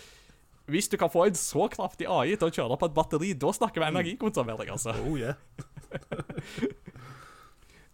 [0.68, 3.52] hvis du kan få en så kraftig AI til å kjøre på et batteri, da
[3.56, 4.94] snakker vi energikonservering, altså.
[5.04, 5.34] Oh, yeah.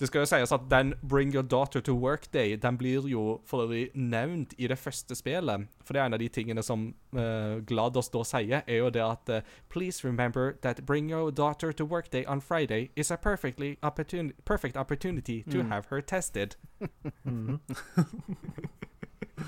[0.00, 3.40] Det skal jo sies at den Bring Your Daughter to Work Day Den blir jo
[3.46, 5.68] for øvrig nevnt i det første spillet.
[5.84, 9.02] For det er en av de tingene som uh, GLaDOS da sier, er jo det
[9.02, 13.16] at uh, Please remember that Bring Your Daughter to Work Day on Friday is a
[13.16, 16.56] opportun perfect opportunity to have her tested.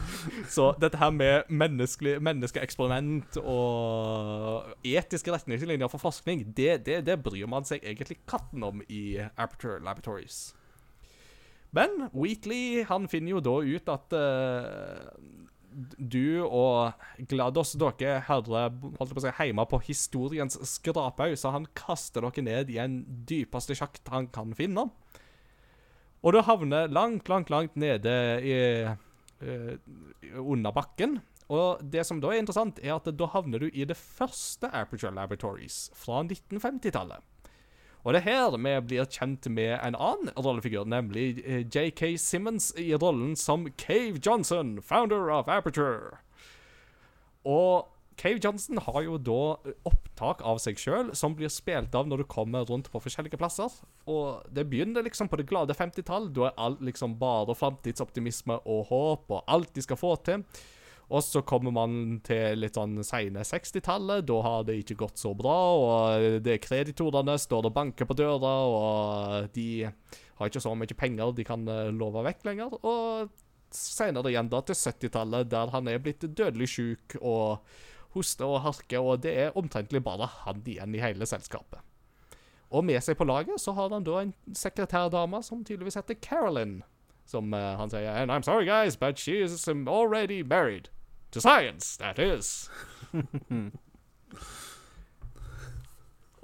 [0.55, 7.67] Så dette her med menneskeeksperiment og etiske retningslinjer for forskning, det, det, det bryr man
[7.69, 10.55] seg egentlig katten om i Aperture Laboratories.
[11.77, 15.11] Men Wheatley han finner jo da ut at uh,
[15.99, 16.93] du og
[17.29, 18.63] Glados dere herre,
[18.97, 23.03] holdt på å si, hjemme på historiens skraphaug, så han kaster dere ned i en
[23.29, 24.89] dypeste sjakt han kan finne.
[26.25, 28.57] Og du havner langt, langt, langt nede i,
[29.41, 31.19] under bakken.
[31.53, 35.15] Og det som da er interessant, er at da havner du i det første Aperture
[35.15, 37.23] Laboratories fra 1950-tallet.
[38.07, 42.71] Og det er her vi blir kjent med en annen rollefigur, nemlig eh, JK Simmons
[42.79, 46.21] i rollen som Cave Johnson, founder of Aperture.
[47.43, 49.41] Og Cave Johnson har jo da
[49.89, 53.73] opptak av seg sjøl som blir spilt av når du kommer rundt på forskjellige plasser.
[54.09, 56.31] Og det begynner liksom på det glade 50-tall.
[56.33, 60.47] Da er alt liksom bare framtidsoptimisme og håp og alt de skal få til.
[61.07, 64.25] Og så kommer man til litt sånn seine 60-tallet.
[64.27, 68.17] Da har det ikke gått så bra, og det er kreditorene står og banker på
[68.19, 72.75] døra, og de har ikke så mye penger de kan eh, love vekk lenger.
[72.83, 73.31] Og
[73.77, 77.63] senere igjen da til 70-tallet, der han er blitt dødelig sjuk og
[78.17, 81.85] hoster og harker, og det er omtrentlig bare han igjen i hele selskapet.
[82.75, 86.81] Og med seg på laget så har han da en sekretærdame som tydeligvis heter Carolyn.
[87.27, 90.89] Som uh, han sier And I'm sorry, guys, but she is um, already married.
[91.33, 92.71] To science, that is.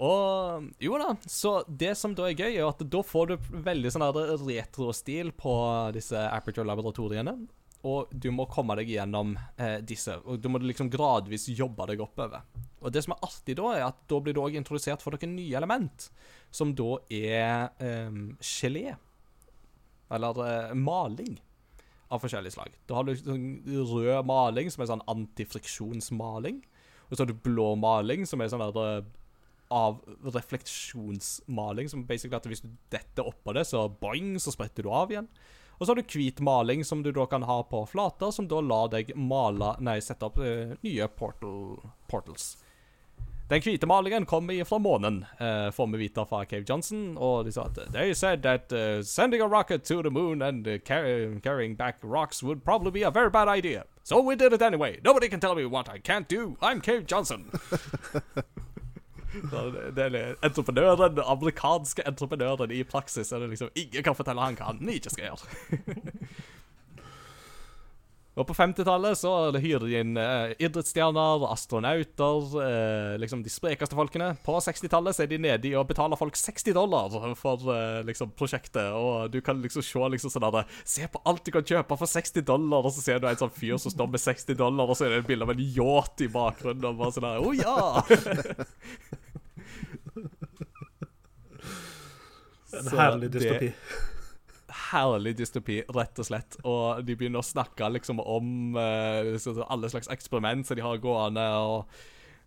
[0.03, 3.93] Og jo da, så det som da er gøy, er at da får du veldig
[3.95, 4.05] sånn
[4.43, 5.53] retrostil på
[5.95, 7.37] disse Aperture-laboratoriene.
[7.89, 10.15] Og du må komme deg gjennom eh, disse.
[10.23, 12.45] Og du må liksom gradvis jobbe deg oppover.
[12.83, 15.35] Og det som er artig da, er at da blir du òg introdusert for noen
[15.35, 16.11] nye element.
[16.55, 18.93] Som da er eh, gelé.
[20.13, 21.41] Eller eh, maling
[22.13, 22.77] av forskjellig slag.
[22.87, 26.61] Da har du sånn rød maling, som er sånn antifriksjonsmaling.
[27.09, 29.11] Og så har du blå maling, som er sånn der eh,
[29.73, 30.03] av
[30.37, 35.13] refleksjonsmaling, som basically at hvis du detter oppå det, så boing, så spretter du av
[35.13, 35.29] igjen.
[35.83, 38.61] Og så har du hvit maling, som du da kan ha på flater, som da
[38.63, 42.53] lar deg male Nei, sette opp uh, nye portal, portals.
[43.51, 47.17] Den hvite malingen kommer fra månen, uh, får vi vite fra Cave Johnson.
[47.19, 50.69] Og de sa at They said that uh, sending a rocket to the moon and
[50.69, 53.83] uh, carry, carrying back rocks would probably be a very bad idea.
[54.05, 55.01] So we did it anyway.
[55.03, 56.57] Nobody can tell me what I can't do.
[56.63, 57.51] I'm Cave Johnson.
[59.33, 63.33] Det er entreprenøren, den amerikanske entreprenøren i praksis.
[63.33, 65.47] Er det liksom Ingen kan fortelle han hva han ikke skal gjøre.
[68.33, 69.31] Og på 50-tallet så
[69.61, 74.31] hyrer de inn eh, idrettsstjerner, astronauter, eh, liksom de sprekeste folkene.
[74.47, 78.33] På 60-tallet så er de nede i å betale folk 60 dollar for eh, liksom
[78.39, 78.89] prosjektet.
[78.97, 82.09] Og du kan liksom se liksom sånn der Se på alt du kan kjøpe for
[82.09, 84.97] 60 dollar, og så ser du en sånn fyr som står med 60 dollar, og
[84.97, 86.89] så er det et bilde av en yacht i bakgrunnen.
[86.89, 87.77] Og bare sånn der, Å ja!
[92.73, 93.73] En herlig det- dystopi.
[94.93, 96.57] Herlig dystopi, rett og slett.
[96.69, 101.03] Og de begynner å snakke liksom om eh, liksom, alle slags eksperiment som de har
[101.03, 101.47] gående.
[101.59, 101.87] og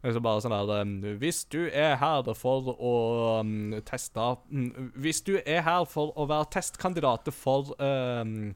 [0.06, 2.96] liksom bare sånn her um, Hvis du er her for å
[3.42, 8.54] um, teste mm, Hvis du er her for å være testkandidat for um,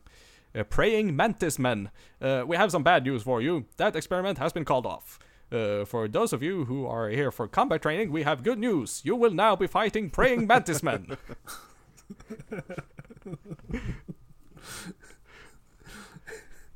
[0.54, 1.90] uh, Praying Mantis Men,
[2.22, 3.66] uh, we have some bad news for you.
[3.78, 5.20] That experiment has been called off.
[5.52, 9.02] Uh, for those of you who are here for combat training, we have good news.
[9.04, 11.18] You will now be fighting praying mantis men.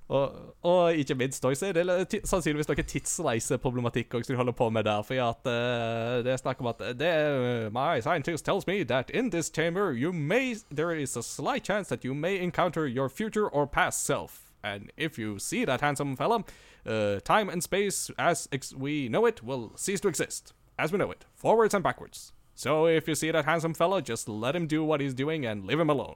[0.08, 4.54] Og, og ikke minst også, så er det ti- sannsynligvis noe tidsreiseproblematikk også de holder
[4.54, 5.02] på med der.
[5.02, 9.32] For at eh, det er snakk om at er- My scientist tells me that in
[9.32, 13.48] this chamber you may there is a slight chance that you may encounter your future
[13.48, 14.42] or past self.
[14.64, 16.44] And if you see that handsome fella,
[16.86, 20.54] uh, time and space as we know it will cease to exist.
[20.78, 22.34] As we know it, forwards and backwards.
[22.56, 25.66] So if you see that handsome fellow, just let him do what he's doing and
[25.66, 26.16] leave him alone.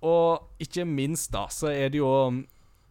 [0.00, 2.10] Og ikke minst da, så er det jo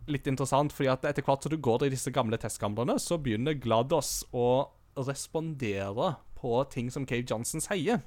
[0.09, 3.57] litt interessant, fordi at etter hvert som du går i disse gamle testkamrene, så begynner
[3.57, 4.69] GLaDOS å
[5.07, 8.01] respondere på ting som Cave Johnson sier.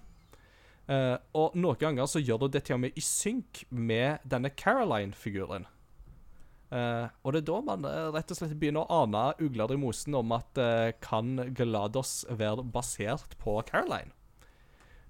[0.90, 4.50] Uh, og noen ganger så gjør du det til og med i synk med denne
[4.50, 5.68] Caroline-figuren.
[6.72, 9.80] Eh, og det er da man eh, rett og slett begynner å ane ugler i
[9.80, 14.14] mosen om at uh, kan GLaDOS være basert på Caroline?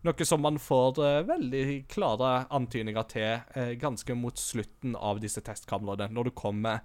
[0.02, 6.10] Noe som man får uh, veldig klare antydninger til ganske mot slutten av disse testkamrene,
[6.10, 6.82] når du kommer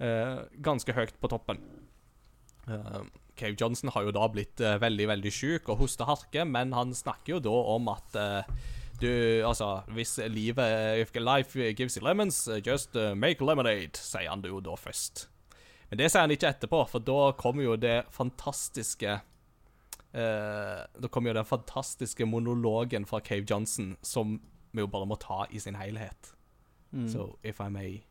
[0.00, 1.58] ganske høyt på toppen.
[3.36, 7.34] Cave Johnson har jo da blitt veldig, veldig syk og hoster harke, men han snakker
[7.34, 8.16] jo da om at
[9.00, 14.44] du, altså, hvis livet If life gives you lemons, just eh, make lemonade, sier han
[14.44, 15.28] jo da først.
[15.90, 19.20] Men det sier han ikke etterpå, for da kommer jo det fantastiske
[20.14, 24.40] eh, Da kommer jo den fantastiske monologen fra Cave Johnson som
[24.72, 26.34] vi jo bare må ta i sin helhet.
[27.06, 28.02] So, if I may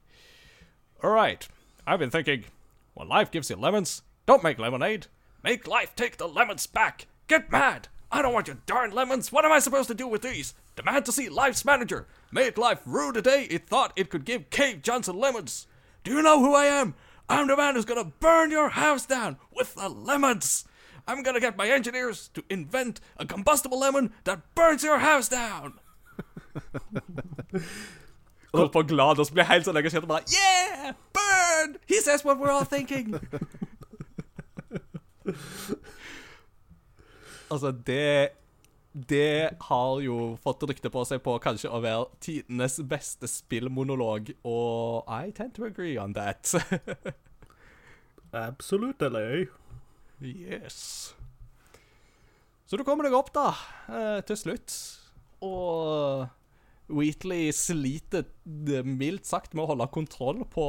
[1.03, 1.47] All right,
[1.85, 2.45] I've been thinking
[2.93, 5.07] when life gives you lemons, don't make lemonade.
[5.43, 7.07] Make life take the lemons back.
[7.27, 7.87] Get mad.
[8.11, 9.31] I don't want your darn lemons.
[9.31, 10.53] What am I supposed to do with these?
[10.79, 12.07] Demand to see life's manager.
[12.31, 15.67] Make life rue the day it thought it could give Cave Johnson lemons.
[16.05, 16.95] Do you know who I am?
[17.27, 20.63] I'm the man who's gonna burn your house down with the lemons.
[21.05, 25.73] I'm gonna get my engineers to invent a combustible lemon that burns your house down.
[28.53, 30.95] Hvorpå Glados blir helt sånn engasjert og bare Yeah!
[31.11, 31.75] Burn!
[31.87, 33.19] He says what we're all thinking.
[37.51, 38.29] altså, det
[38.91, 45.05] Det har jo fått rykte på seg på kanskje å være tidenes beste spillmonolog, og
[45.05, 46.49] I tend to agree on that.
[48.33, 49.47] Absolutely.
[50.21, 51.13] yes.
[52.65, 53.53] Så du kommer deg opp, da,
[53.89, 54.73] eh, til slutt.
[55.45, 56.27] Og
[56.89, 58.25] Wheatley sliter
[58.85, 60.67] mildt sagt med å holde kontroll på,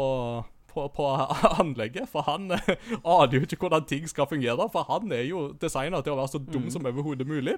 [0.73, 1.11] på, på
[1.61, 2.09] anlegget.
[2.13, 6.01] For han eh, aner jo ikke hvordan ting skal fungere, for han er jo designa
[6.05, 7.57] til å være så dum som overhodet mulig.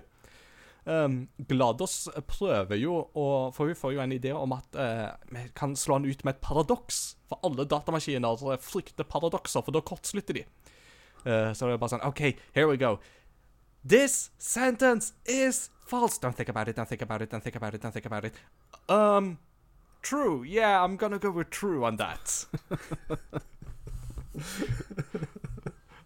[0.85, 5.45] Um, Glados prøver jo å For hun får jo en idé om at uh, vi
[5.55, 7.03] kan slå han ut med et paradoks.
[7.31, 10.45] For alle datamaskiner frykter paradokser, for da kortslutter de.
[11.23, 12.99] Uh, så det er bare sånn OK, here we go.
[13.85, 16.19] This sentence is false.
[16.19, 18.25] Don't think about it, don't think about it, don't think about it, don't think about
[18.25, 18.35] it.
[18.89, 19.39] Um,
[20.03, 20.43] true.
[20.43, 22.47] Yeah, I'm gonna go with true on that.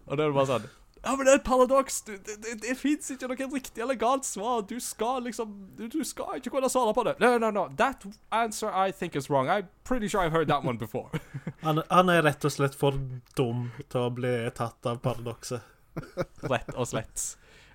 [0.06, 0.66] Og da er det bare sånn
[1.06, 2.00] Ja, men det er et paradoks.
[2.02, 4.64] Du, det det, det fins ikke noe riktig eller galt svar.
[4.66, 7.14] Du skal liksom Du, du skal ikke kunne svare på det.
[7.22, 7.68] No, no, no.
[7.78, 8.02] That
[8.34, 9.46] answer I think is wrong.
[9.48, 11.10] I'm pretty sure I've heard that one before.
[11.62, 12.98] Han, han er rett og slett for
[13.38, 15.64] dum til å bli tatt av paradokset.
[16.52, 17.24] Rett og slett.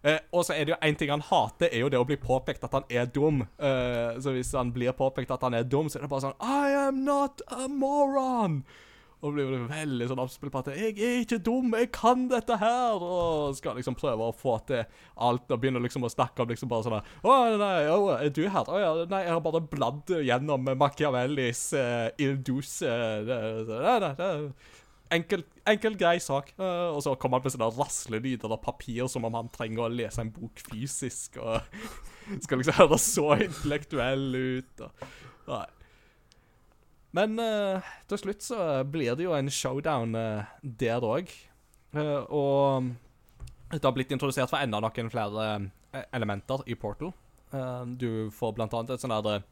[0.04, 2.18] Eh, og så er det jo en ting han hater, er jo det å bli
[2.22, 3.42] påpekt at han er dum.
[3.60, 6.40] Eh, så hvis han blir påpekt at han er dum, så er det bare sånn
[6.40, 8.62] I am not a moron!
[9.22, 13.55] Og blir jo veldig sånn at 'jeg er ikke dum, jeg kan dette her', og
[13.55, 14.84] skal liksom prøve å få til
[15.15, 18.49] alt, og begynner liksom å snakke om liksom bare sånn 'Å, nei, å, er du
[18.49, 24.17] her?' 'Å ja, nei, jeg har bare bladd gjennom Machiavellis uh, Il Duce det- det-
[24.17, 24.51] nei,
[25.11, 26.53] Enkel, enkel grei sak.
[26.57, 29.91] Uh, og så kommer han med sånne raslelyder av papir som om han trenger å
[29.91, 31.59] lese en bok fysisk, og
[32.41, 34.82] skal liksom høres så intellektuell ut.
[34.88, 34.91] Og,
[35.51, 35.65] Nei.
[37.18, 38.57] Men uh, til slutt så
[38.88, 41.32] blir det jo en showdown uh, der òg.
[41.91, 42.91] og
[43.72, 45.47] det har blitt introdusert for enda noen flere
[45.95, 47.14] eh, elementer i Portal.
[47.51, 49.45] Eh, du får blant annet et sånn der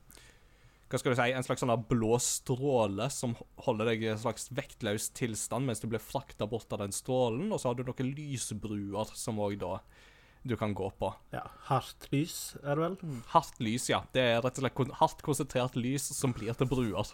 [0.90, 1.30] Hva skal du si?
[1.38, 5.88] En slags sånn blå stråle som holder deg i en slags vektløs tilstand mens du
[5.88, 7.52] blir frakta bort av den strålen.
[7.54, 9.78] Og så har du noen lysbruer som òg da
[10.44, 11.14] du kan gå på.
[11.36, 12.98] Ja, hardt lys, er det vel?
[13.34, 14.04] Hardt lys, ja.
[14.16, 17.12] Det er rett og slett hardt konsentrert lys som blir til bruer.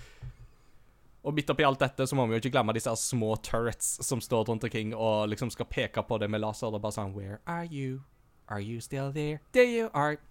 [1.26, 4.20] og midt oppi alt dette så må vi jo ikke glemme disse små turrets som
[4.22, 6.68] står rundt omkring og liksom skal peke på det med laser.
[6.68, 8.02] Og bare sånn Where are you?
[8.48, 9.40] Are you still there?
[9.52, 10.18] There you are.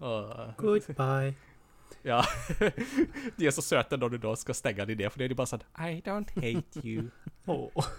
[0.00, 1.34] Og, Goodbye.
[2.10, 2.22] ja.
[3.36, 5.66] De er så søte når du da skal stenge de ned, fordi de bare sånn
[5.76, 7.10] I don't hate you.
[7.48, 7.92] Åh.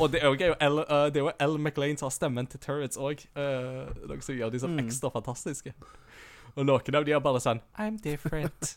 [0.00, 1.58] Og det er jo, L, uh, det er jo L.
[1.58, 3.24] McLean som har stemmen til Turrets òg.
[3.36, 5.74] Uh, noe som gjør de sånn ekstra fantastiske.
[6.56, 8.76] Og noen av de er bare sånn I'm different.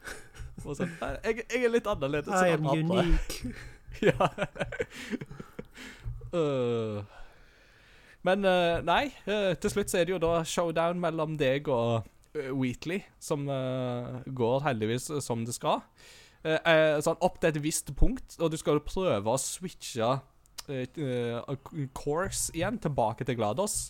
[0.66, 0.92] Og sånn,
[1.24, 3.54] jeg, jeg er litt annerledes I am unique.
[4.08, 4.28] ja.
[6.34, 7.00] Uh,
[8.26, 12.08] men uh, nei, uh, til slutt så er det jo da showdown mellom deg og
[12.30, 13.48] Wheatley, som
[14.38, 15.80] går heldigvis som det skal.
[16.40, 20.14] Uh, uh, sånn opp til et visst punkt, og du skal prøve å switche
[20.70, 21.56] uh,
[21.96, 23.80] course igjen, tilbake til GLaDOS.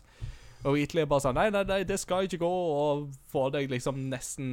[0.61, 2.49] Og Wheatley bare sånn Nei, nei, nei, det skal ikke gå.
[2.51, 4.49] Og får deg liksom nesten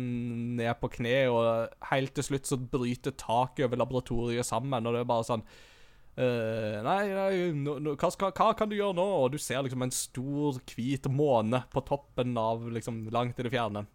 [0.59, 5.03] ned på kne, og helt til slutt så bryter taket over laboratoriet sammen, og det
[5.03, 9.07] er bare sånn uh, Nei, nei no, no, hva, skal, hva kan du gjøre nå?
[9.25, 13.53] Og du ser liksom en stor, hvit måne på toppen av liksom langt i det
[13.53, 13.87] fjerne.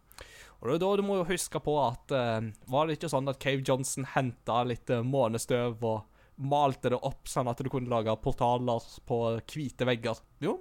[0.62, 3.30] Og det er da du må jo huske på at eh, Var det ikke sånn
[3.30, 6.04] at Cave Johnson henta litt eh, månestøv og
[6.42, 9.18] malte det opp sånn at du kunne lage portaler på
[9.52, 10.22] hvite vegger?
[10.42, 10.60] Jo.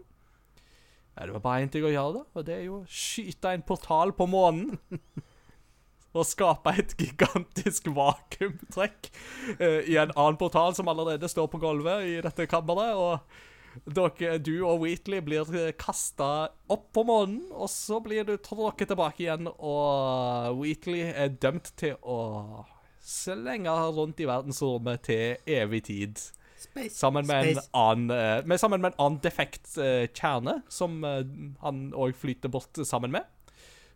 [1.16, 3.52] Ja, det var bare én ting å gjøre, da, og det er jo å skyte
[3.54, 4.80] en portal på månen.
[6.12, 9.08] Og skape et gigantisk vakuumtrekk
[9.54, 13.00] eh, i en annen portal som allerede står på gulvet i dette kammeret.
[13.00, 13.22] Og
[13.86, 19.26] dere, du og Wheatley blir kasta opp på månen, og så blir du tråkket tilbake
[19.26, 22.20] igjen, og Wheatley er dømt til å
[23.02, 26.22] slenge rundt i verdensrommet til evig tid.
[26.62, 26.94] Space.
[26.94, 31.24] Sammen med en annen, eh, med, sammen med en annen defekt eh, kjerne, som eh,
[31.64, 33.26] han òg flyter bort sammen med.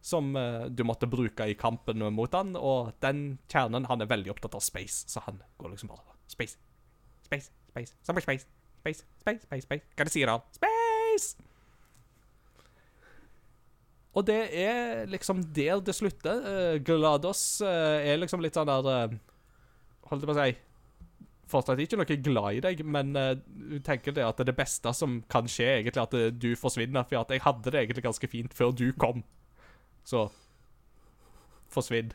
[0.05, 0.35] Som
[0.69, 4.61] du måtte bruke i kampen mot han, og den kjernen han er veldig opptatt av
[4.61, 6.59] space, så han går liksom bare Space,
[7.25, 8.45] space, space, space,
[8.85, 9.87] space, space, space, space.
[9.97, 10.45] Hva det sier han?
[10.53, 11.33] Space!
[14.15, 16.45] Og det er liksom der det slutter.
[16.45, 19.17] Uh, GLaDOS uh, er liksom litt sånn der uh,
[20.05, 20.53] Holdt jeg på å si
[21.49, 25.19] fortsatt ikke noe glad i deg, men uh, du tenker det at det beste som
[25.31, 28.29] kan skje, er egentlig at eh, du forsvinner, for at jeg hadde det egentlig ganske
[28.29, 29.23] fint før du kom.
[30.05, 30.27] Så
[31.73, 32.13] forsvinn.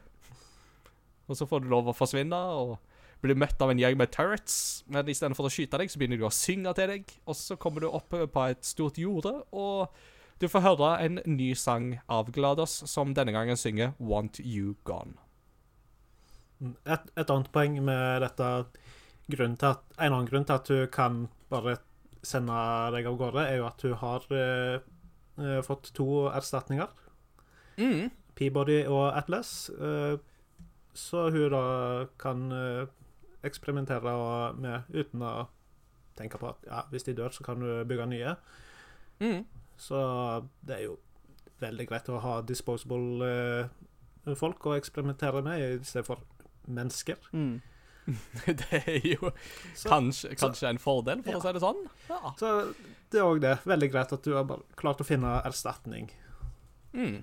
[1.31, 2.79] Og så får du lov å forsvinne og
[3.21, 6.29] bli møtt av en gjeng med turrets, men istedenfor å skyte deg, så begynner de
[6.29, 9.93] å synge til deg, og så kommer du opp på et stort jorde, og
[10.41, 15.19] du får høre en ny sang av GLaDOS, som denne gangen synger Want You Gone.
[16.61, 18.49] Et, et annet poeng med dette
[19.31, 21.79] grunnen til at, En annen grunn til at du kan bare
[22.25, 22.57] sende
[22.93, 26.89] deg av gårde, er jo at du har eh, fått to erstatninger.
[27.81, 28.11] Mm.
[28.37, 29.71] Peabody og Atlas.
[29.73, 30.21] Uh,
[30.97, 31.65] så hun da
[32.19, 32.89] kan eh,
[33.47, 34.13] eksperimentere
[34.61, 35.35] med uten å
[36.19, 38.35] tenke på at ja, hvis de dør, så kan du bygge nye.
[39.21, 39.45] Mm.
[39.81, 40.01] Så
[40.67, 40.99] det er jo
[41.61, 43.25] veldig greit å ha disposable
[44.27, 46.21] uh, folk å eksperimentere med, i stedet for
[46.69, 47.17] mennesker.
[47.33, 47.61] Mm.
[48.47, 49.29] Det er jo
[49.77, 51.39] Så, kanskje, kanskje en fordel, for Ja.
[51.39, 51.83] å si det sånn.
[52.09, 52.33] Ja.
[52.41, 52.53] så
[53.13, 53.53] det er òg det.
[53.69, 54.49] Veldig greit at du har
[54.81, 56.09] klart å finne erstatning.
[56.93, 57.21] Mm.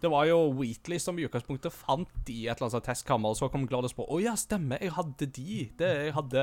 [0.00, 3.38] Det var jo Wheatley som i utgangspunktet fant de i et eller annet testkammer, og
[3.38, 5.60] så kom Gladys på Å ja, stemmer, jeg hadde de.
[5.78, 6.42] Det, jeg hadde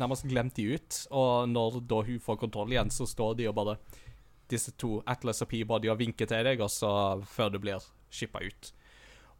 [0.00, 0.98] nærmest glemt de ut.
[1.16, 3.78] Og når da hun får kontroll igjen, så står de og bare
[4.52, 6.90] Disse to, Atlas og Peabody, og vinker til deg, og så
[7.24, 8.74] før du blir shippa ut.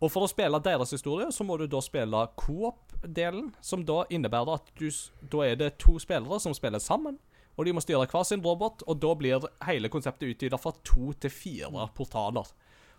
[0.01, 4.57] Og for å spille deres historie, så må du da spille coop-delen, som da innebærer
[4.57, 4.89] at du
[5.31, 7.21] Da er det to spillere som spiller sammen,
[7.55, 11.13] og de må styre hver sin robot, og da blir hele konseptet utvida fra to
[11.21, 12.49] til fire portaler.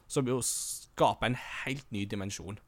[0.08, 2.60] Som jo skaper en helt ny dimensjon.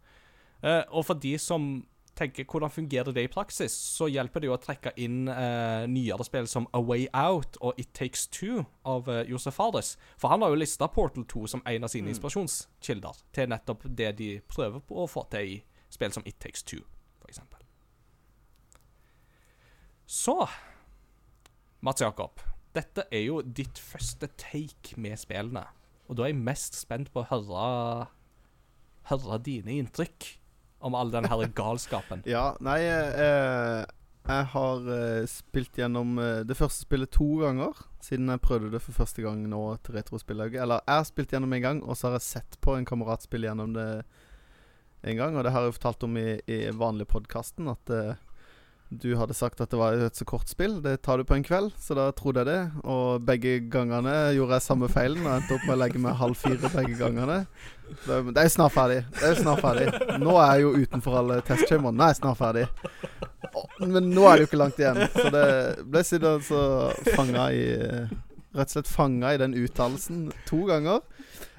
[0.64, 1.86] Eh, og for de som
[2.18, 6.26] tenker hvordan fungerer det i praksis, så hjelper det jo å trekke inn eh, nyere
[6.26, 9.96] spill som A Way Out og It Takes Two av eh, Josef Fares.
[10.18, 14.12] For han har jo lista Portal 2 som en av sine inspirasjonskilder til nettopp det
[14.22, 15.62] de prøver på å få til i
[15.94, 16.82] spill som It Takes Two,
[17.30, 17.62] eksempel.
[20.08, 20.40] Så
[21.84, 22.42] Mats Jakob,
[22.74, 25.68] dette er jo ditt første take med spillene.
[26.08, 28.08] Og da er jeg mest spent på å høre,
[29.12, 30.28] høre dine inntrykk
[30.88, 32.24] om all den her galskapen.
[32.36, 33.84] Ja, nei eh,
[34.28, 38.84] Jeg har eh, spilt gjennom eh, det første spillet to ganger, siden jeg prøvde det
[38.84, 40.62] for første gang nå til Retrospillauget.
[40.64, 43.26] Eller jeg har spilt gjennom en gang, og så har jeg sett på en kamerat
[43.26, 43.90] spille gjennom det
[45.08, 45.38] en gang.
[45.38, 48.16] Og det har jeg fortalt om i, i vanlig podkasten, at eh,
[48.90, 50.78] du hadde sagt at det var et så kort spill.
[50.84, 52.84] Det tar du på en kveld, så da trodde jeg det.
[52.88, 56.40] Og begge gangene gjorde jeg samme feilen og endte opp med å legge meg halv
[56.40, 57.42] fire begge gangene.
[58.06, 59.02] Det, er jo snart ferdig.
[59.18, 59.90] Det er jo snart ferdig.
[60.24, 61.98] Nå er jeg jo utenfor alle testskjemaene.
[61.98, 62.66] Nå er jeg snart ferdig.
[63.84, 65.04] Men nå er det jo ikke langt igjen.
[65.18, 65.50] Så det
[65.84, 66.64] ble sittende så
[67.18, 67.68] fanga i
[68.58, 71.04] Rett og slett fanga i den uttalelsen to ganger.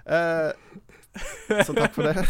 [0.02, 0.48] Eh,
[1.60, 2.24] så takk for det.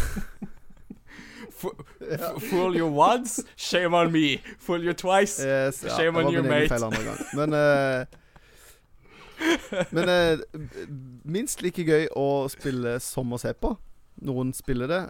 [1.59, 4.37] Fool you once, shame on me.
[4.59, 5.39] Fool you twice.
[5.43, 6.69] Yes, ja, Shame on var you, min egen mate.
[6.71, 7.19] feil andre gang.
[7.35, 8.05] Men uh,
[9.95, 10.37] Men uh,
[11.23, 13.73] minst like gøy å spille som å se på.
[14.27, 15.03] Noen spiller det.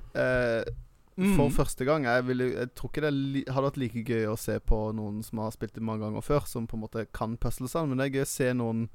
[1.19, 1.51] For Mm.
[1.51, 4.77] første gang Jeg, ville, jeg tror ikke det hadde vært like gøy å se på
[4.95, 7.97] noen som har spilt det mange ganger før, som på en måte kan puzzlesene, men
[7.99, 8.85] det er gøy å se noen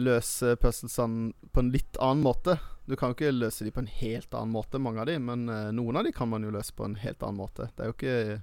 [0.00, 2.54] løse puzzlesene på en litt annen måte.
[2.86, 5.48] Du kan jo ikke løse de på en helt annen måte, mange av de, men
[5.50, 7.68] eh, noen av de kan man jo løse på en helt annen måte.
[7.74, 8.42] Det er jo ikke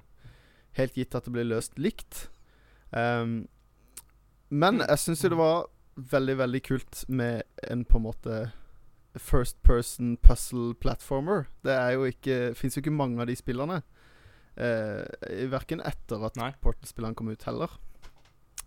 [0.80, 2.28] helt gitt at det blir løst likt.
[2.92, 3.46] Um,
[4.54, 8.42] men jeg syns jo det var veldig, veldig kult med en på en måte
[9.18, 11.48] first person puzzle platformer.
[11.66, 13.82] Det er jo ikke Fins jo ikke mange av de spillerne.
[14.58, 15.06] Uh,
[15.50, 16.38] Verken etter at.
[16.62, 17.78] Portal-spillene kom ut, heller.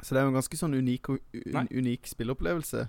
[0.03, 2.87] Så det er jo en ganske sånn unik, un, unik spillopplevelse.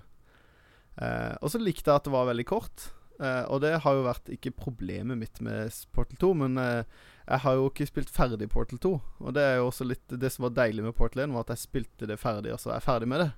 [0.98, 2.88] Eh, og så likte jeg at det var veldig kort.
[3.20, 6.84] Eh, og det har jo vært ikke problemet mitt med Portal 2, men eh,
[7.28, 8.92] jeg har jo ikke spilt ferdig Portal 2.
[9.20, 11.54] Og det er jo også litt Det som var deilig med Portal 1, var at
[11.54, 13.30] jeg spilte det ferdig, og så er jeg ferdig med det.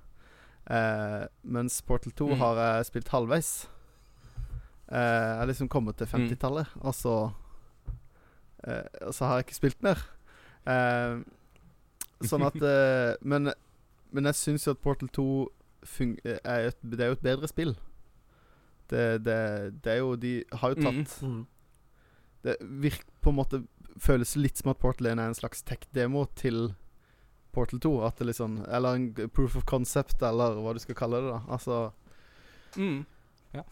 [0.71, 2.37] Eh, mens Portal 2 Mm.
[2.39, 3.67] har jeg spilt halvveis.
[4.91, 6.29] Eh, jeg har liksom kommet til Mm.
[6.29, 7.31] 50-tallet, og så
[8.67, 9.97] eh, Og så har jeg ikke spilt mer.
[12.21, 12.55] Sånn at
[13.21, 13.53] Men
[14.11, 15.47] Men jeg syns jo at Portal 2 fung
[15.81, 17.75] er et, Det er jo et bedre spill.
[18.91, 19.37] Det, det,
[19.83, 21.31] det er jo De har jo tatt Mm.
[21.31, 21.45] Mm.
[22.43, 23.61] Det virker på en måte
[24.01, 26.73] Føles litt som at Portal 1 er en slags tech-demo til
[27.53, 27.91] Portal 2.
[28.07, 31.31] At det liksom Eller en proof of concept, eller hva du skal kalle det.
[31.33, 31.91] da Altså
[32.77, 33.05] Mm.
[33.53, 33.63] Ja.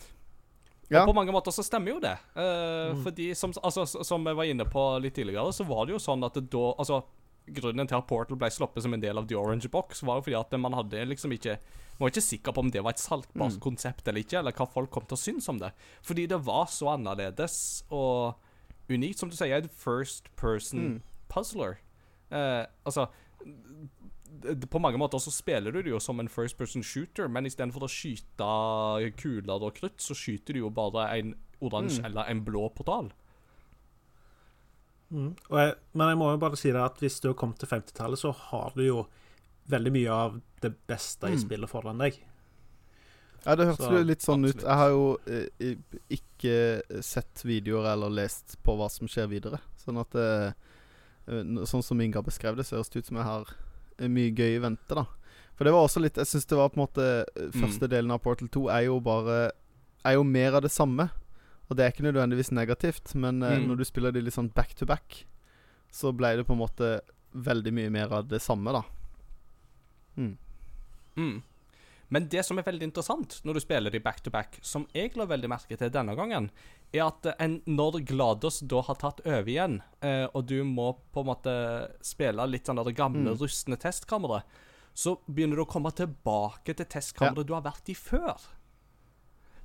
[0.89, 1.01] Ja.
[1.03, 2.17] Og på mange måter så stemmer jo det.
[2.35, 3.03] Uh, Mm.
[3.03, 6.25] Fordi som, altså, som jeg var inne på litt tidligere, så var det jo sånn
[6.25, 7.03] at da Altså,
[7.47, 10.21] grunnen til at Portal ble sluppet som en del av The Orange Box, var jo
[10.21, 11.57] fordi at man hadde liksom ikke
[11.99, 13.59] var ikke sikker på om det var et salgbart Mm.
[13.59, 15.73] konsept eller ikke, eller hva folk kom til å synes om det.
[16.01, 18.35] Fordi det var så annerledes og
[18.89, 19.19] unikt.
[19.19, 21.01] Som du sier, et first person Mm.
[21.29, 21.77] puzzler.
[22.31, 23.09] Eh, altså
[24.69, 27.81] På mange måter så spiller du det jo som en first person shooter, men istedenfor
[27.81, 32.05] å skyte kuler og krutt, så skyter du jo bare en oransje Mm.
[32.05, 33.11] eller en blå portal.
[35.11, 35.35] Mm.
[35.49, 37.67] Og jeg, men jeg må jo bare si det at hvis du har kommet til
[37.71, 39.07] 50-tallet, så har du jo
[39.69, 41.43] veldig mye av det beste i Mm.
[41.43, 42.17] spillet foran deg.
[43.45, 44.61] Ja, det hørtes Så, litt sånn ut.
[44.61, 45.75] Jeg har jo eh,
[46.11, 49.59] ikke sett videoer eller lest på hva som skjer videre.
[49.79, 50.51] Sånn at eh,
[51.29, 53.53] eh, Sånn som Inga beskrev det, så høres det ut som jeg har
[53.99, 55.05] eh, mye gøy i vente, da.
[55.55, 58.11] For det var også litt Jeg syns det var på en måte eh, Første delen
[58.11, 59.51] av Portal 2 er jo bare
[60.05, 61.09] Er jo mer av det samme.
[61.69, 63.67] Og det er ikke nødvendigvis negativt, men eh, Mm.
[63.69, 65.25] når du spiller de litt sånn back to back,
[65.91, 66.99] så ble det på en måte
[67.35, 68.81] veldig mye mer av det samme, da.
[70.19, 70.35] Mm.
[71.19, 71.37] Mm.
[72.09, 75.13] Men det som er veldig interessant når du spiller de back to back, som jeg
[75.17, 76.47] la veldig merke til denne gangen,
[76.91, 81.21] er at en, når Glados da har tatt over igjen, eh, og du må på
[81.21, 81.53] en måte
[82.01, 83.37] spille litt sånn det gamle, Mm.
[83.37, 84.41] rustne testkammeret,
[84.95, 88.41] så begynner du å komme tilbake til testkammeret du har vært i før.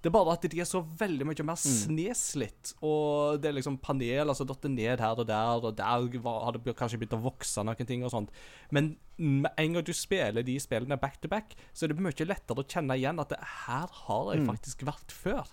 [0.05, 1.73] Det er bare at de er så veldig mye mer Mm.
[1.81, 5.85] sneslitt, og det er liksom paneler som detter ned her og der, og der
[6.29, 8.29] har det kanskje begynt å vokse noen ting og sånt.
[8.71, 12.27] Men med en gang du spiller de spillene back to back, så er det mye
[12.29, 14.51] lettere å kjenne igjen at det, her har jeg Mm.
[14.53, 15.47] faktisk vært før.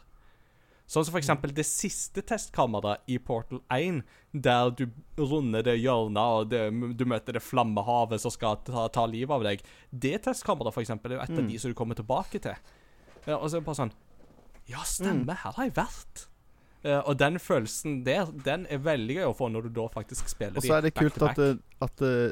[0.86, 4.88] Sånn som for eksempel det siste testkammeret i Portal 1, der du
[5.18, 9.43] runder det hjørnet, og det, du møter det flammehavet som skal ta, ta livet av
[9.43, 9.62] deg.
[9.97, 11.47] Det testkammeret, for eksempel, er jo et av Mm.
[11.47, 12.56] de som du kommer tilbake til.
[13.26, 13.93] Ja, og så er det bare sånn
[14.72, 16.28] Ja, stemmer, her har jeg vært.
[16.82, 20.32] Uh, og den følelsen der, den er veldig gøy å få når du da faktisk
[20.32, 21.38] spiller Og så er det kult at,
[21.86, 22.32] at uh,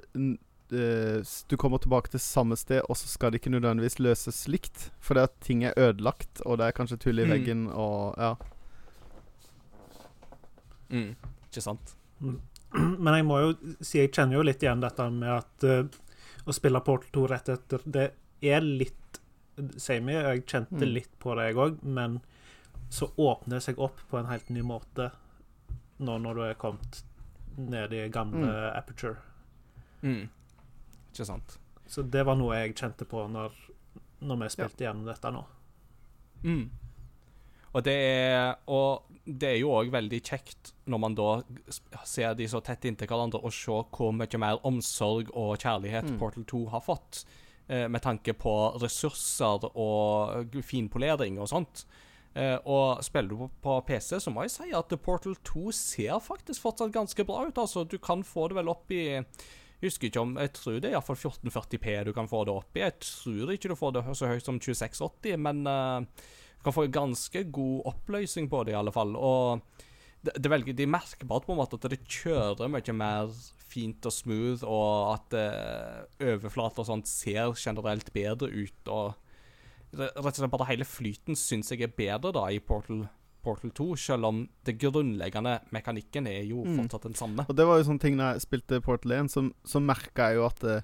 [0.73, 4.89] eh, du kommer tilbake til samme sted, og så skal det ikke nødvendigvis løses likt.
[5.07, 7.33] det at ting er ødelagt, og det er kanskje et hull i Mm.
[7.35, 8.35] veggen, og ja.
[10.89, 11.15] mm,
[11.49, 11.95] Ikke sant?
[13.03, 15.85] Men jeg må jo si jeg kjenner jo litt igjen dette med at uh,
[16.45, 18.11] å spille Portal 2 rett etter Det
[18.41, 18.98] er litt
[19.77, 20.93] Same, jeg kjente Mm.
[20.93, 22.21] litt på det, jeg òg, men
[22.89, 25.11] så åpner det seg opp på en helt ny måte
[25.99, 27.03] nå når du er kommet
[27.57, 28.77] ned i gamle Mm.
[28.77, 29.17] aperture.
[30.03, 30.29] Mm.
[31.13, 31.57] Ikke sant.
[31.87, 33.51] Så det var noe jeg kjente på når,
[34.21, 35.43] når vi spilte gjennom dette nå.
[36.43, 36.69] Mm.
[37.75, 41.41] Og det er Og det er jo òg veldig kjekt når man da
[42.03, 46.17] ser de så tett inntil hverandre, og se hvor mye mer omsorg og kjærlighet Mm.
[46.17, 47.25] Portal 2 har fått.
[47.69, 48.51] Eh, med tanke på
[48.81, 51.83] ressurser og finpolering og sånt.
[52.33, 56.65] Eh, og spiller du på, PC, så må jeg si at Portal 2 ser faktisk
[56.65, 57.61] fortsatt ganske bra ut.
[57.61, 59.03] Altså, du kan få det vel opp i
[59.79, 62.75] jeg husker ikke om, Jeg tror det er iallfall 1440P du kan få det opp
[62.75, 62.81] i.
[62.81, 66.01] Jeg tror ikke du får det så høyt som 2680, men uh,
[66.57, 69.13] du kan få ganske god oppløsning på det, i alle fall.
[69.15, 69.61] Og
[70.25, 73.31] det, det velger, de merker bare på en måte at det kjører mye mer
[73.69, 78.89] fint og smooth, og at uh, overflater og sånt ser generelt bedre ut.
[78.91, 79.13] og
[79.89, 83.07] Rett og slett bare hele flyten syns jeg er bedre da i Portal,
[83.41, 86.75] Portal 2, selv om det grunnleggende mekanikken er jo Mm.
[86.83, 87.45] fortsatt den samme.
[87.49, 90.37] Og det var jo sånne ting når jeg spilte Portal 1, så, så merka jeg
[90.41, 90.81] jo at eh,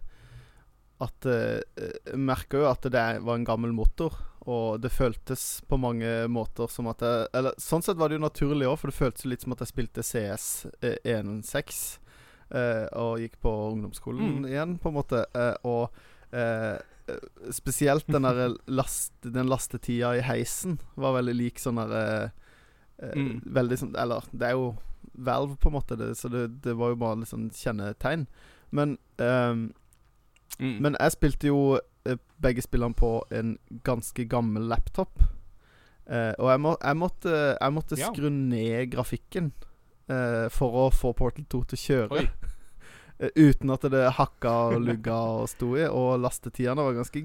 [1.04, 1.60] At eh,
[2.08, 4.14] Jeg merka jo at det var en gammel motor,
[4.48, 8.24] og det føltes på mange måter som at jeg Eller sånn sett var det jo
[8.24, 12.05] naturlig òg, for det føltes litt som at jeg spilte CS eh, 1.6 eh,
[12.94, 14.46] og gikk på ungdomsskolen Mm.
[14.46, 15.26] igjen, på en måte.
[15.34, 15.92] Eh, og
[16.32, 16.78] eh,
[17.08, 18.26] eh, spesielt den
[18.68, 22.30] last, den lastetida i heisen var veldig lik sånn der eh,
[23.00, 23.42] eh, Mm.
[23.46, 24.76] Veldig sånn Eller det er jo
[25.18, 28.28] Valve, på en måte, det, så det, det var jo bare litt sånn kjennetegn.
[28.72, 29.74] Men um,
[30.60, 30.80] Mm.
[30.80, 35.20] Men jeg spilte jo eh, begge spillene på en ganske gammel laptop.
[36.08, 38.12] Uh, og jeg, må, jeg måtte, jeg måtte Ja.
[38.14, 39.52] skru ned grafikken
[40.12, 42.26] eh, for å få Portal 2 til å kjøre.
[43.16, 45.86] Eh, uten at det hakka og lugga og sto i.
[45.88, 47.22] Og lastetidene var ganske,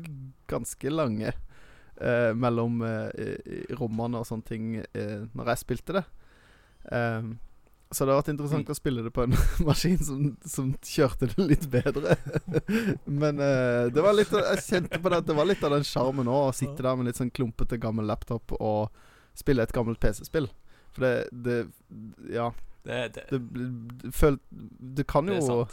[0.47, 6.05] ganske lange eh, mellom eh, rommene og sånne ting eh, når jeg spilte det.
[6.95, 7.33] Um,
[7.91, 8.71] så det har vært interessant Mm.
[8.71, 9.35] å spille det på en
[9.67, 12.15] maskin som, som kjørte det litt bedre.
[13.25, 15.91] Men uh, det var litt Jeg kjente på det at det var litt av den
[15.91, 18.95] sjarmen òg, å sitte der med litt sånn klumpete gammel laptop og
[19.35, 20.47] spille et gammelt PC-spill.
[20.95, 21.65] For det, det
[22.31, 22.53] Ja.
[22.85, 23.41] Det, det, Det,
[24.03, 24.39] det, føl,
[24.97, 25.67] det kan jo.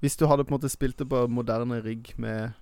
[0.00, 2.52] Hvis du hadde på en måte spilt det på moderne rigg med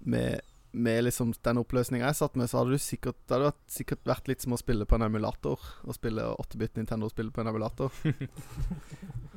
[0.00, 0.40] Med,
[0.72, 4.02] med liksom den oppløsninga jeg satt med, så hadde du sikkert Det hadde vært, sikkert
[4.04, 5.60] vært litt som å spille på en emulator.
[5.84, 7.92] Å spille 8-bit Nintendo-spill på en emulator.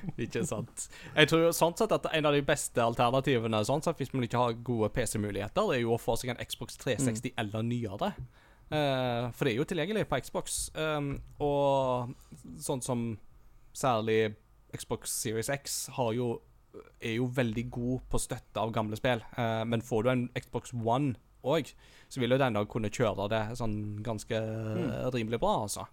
[0.20, 0.86] Ikke sant.
[1.14, 4.42] Jeg tror sånn sett at en av de beste alternativene sånn sett, hvis man ikke
[4.42, 8.12] har gode PC-muligheter, er jo å få seg en Xbox 360 eller nyere.
[8.70, 10.60] Eh, for det er jo tilgjengelig på Xbox.
[10.78, 12.14] Um, og
[12.62, 13.08] sånn som
[13.76, 14.36] særlig
[14.76, 16.36] Xbox Series X har jo,
[17.02, 19.24] er jo veldig god på støtte av gamle spill.
[19.34, 21.72] Eh, men får du en Xbox One òg,
[22.12, 24.38] så vil jo den da kunne kjøre det sånn ganske
[25.14, 25.86] rimelig bra, altså.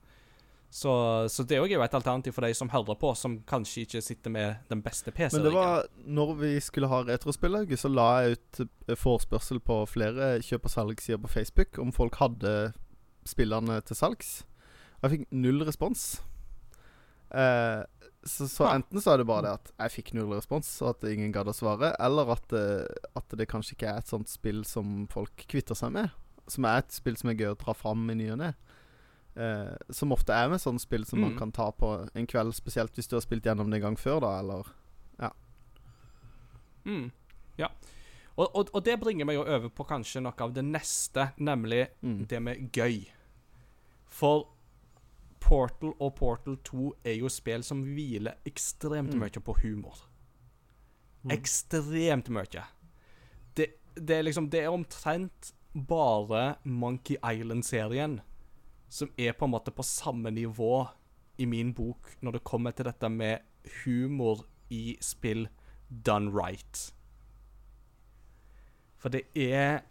[0.70, 0.92] Så,
[1.32, 4.02] så det òg er jo et alternativ for de som hører på, som kanskje ikke
[4.04, 5.40] sitter med den beste PC-en.
[5.40, 9.80] Men det var Når vi skulle ha retrospillag så la jeg ut eh, forespørsel på
[9.90, 12.74] flere kjøp- og salgssider på Facebook om folk hadde
[13.28, 14.42] spillene til salgs.
[15.00, 16.06] Og jeg fikk null respons.
[17.32, 17.84] Eh,
[18.28, 21.10] så, så enten så er det bare det at jeg fikk null respons, og at
[21.10, 24.66] ingen gadd å svare, eller at, eh, at det kanskje ikke er et sånt spill
[24.68, 26.12] som folk kvitter seg med.
[26.52, 28.52] Som er et spill som er gøy å dra fram i ny og ne.
[29.38, 31.38] Eh, som ofte er med sånne spill som man Mm.
[31.38, 34.20] kan ta på en kveld, spesielt hvis du har spilt gjennom det en gang før,
[34.22, 34.74] da, eller
[36.86, 37.12] Mm.
[37.58, 37.68] Ja.
[38.38, 41.88] Og, og, og det bringer meg jo over på kanskje noe av det neste, nemlig
[42.02, 42.22] mm.
[42.32, 43.02] det med gøy.
[44.08, 44.46] For
[45.44, 49.20] Portal og Portal 2 er jo spill som hviler ekstremt Mm.
[49.20, 49.98] mye på humor.
[51.26, 51.32] Mm.
[51.36, 52.64] Ekstremt mye.
[53.58, 58.22] Det, det er liksom Det er omtrent bare Monkey Island-serien
[58.90, 60.88] som er på en måte på samme nivå
[61.38, 63.44] i min bok når det kommer til dette med
[63.84, 65.48] humor i spill
[65.90, 66.88] done right.
[68.98, 69.86] For det er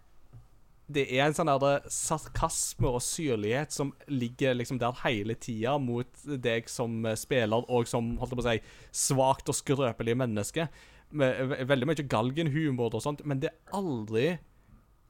[0.87, 6.07] Det er en sånn der sarkasme og syrlighet som ligger liksom der hele tida mot
[6.23, 8.61] deg som spiller, og som holdt på å si,
[8.95, 10.69] svakt og skrøpelig menneske.
[11.11, 14.29] Med veldig mye galgenhumor og sånt, men det er aldri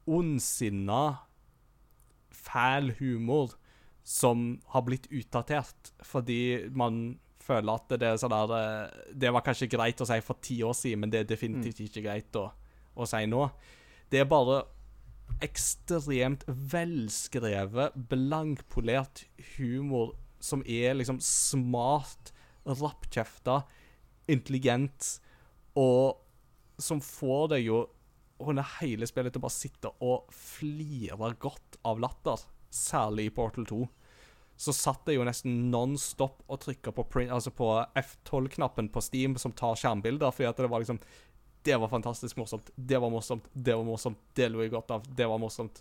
[0.09, 1.18] ondsinna,
[2.32, 3.53] fæl humor
[4.07, 9.44] som har blitt utdatert fordi man føler at det er sånn der eh, Det var
[9.46, 12.48] kanskje greit å si for ti år siden, men det er definitivt ikke greit å,
[12.94, 13.44] å si nå.
[14.11, 14.62] Det er bare
[15.42, 19.24] ekstremt velskrevet, blankpolert
[19.57, 22.32] humor som er liksom smart,
[22.66, 23.61] rappkjefta,
[24.30, 25.16] intelligent,
[25.78, 26.22] og
[26.82, 27.82] som får deg jo
[28.46, 32.42] under hele spillet til å bare sitte og flire godt av latter.
[32.76, 33.84] Særlig i Portal 2.
[34.56, 37.68] Så satt jeg jo nesten non-stop og trykka på, altså på
[38.00, 41.00] F12-knappen på Steam, som tar skjermbilder, fordi at det var liksom
[41.66, 42.70] Det var fantastisk morsomt.
[42.76, 43.48] Det var morsomt.
[43.52, 44.18] Det var morsomt.
[44.34, 45.08] Det lo jeg godt av.
[45.16, 45.80] Det var morsomt.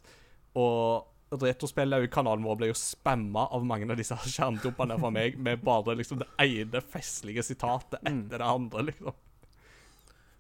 [0.58, 5.96] Og Retrospill-kanalen vår ble jo spamma av mange av disse skjermdumpene fra meg med bare
[6.00, 9.22] liksom det ene festlige sitatet etter det andre, liksom.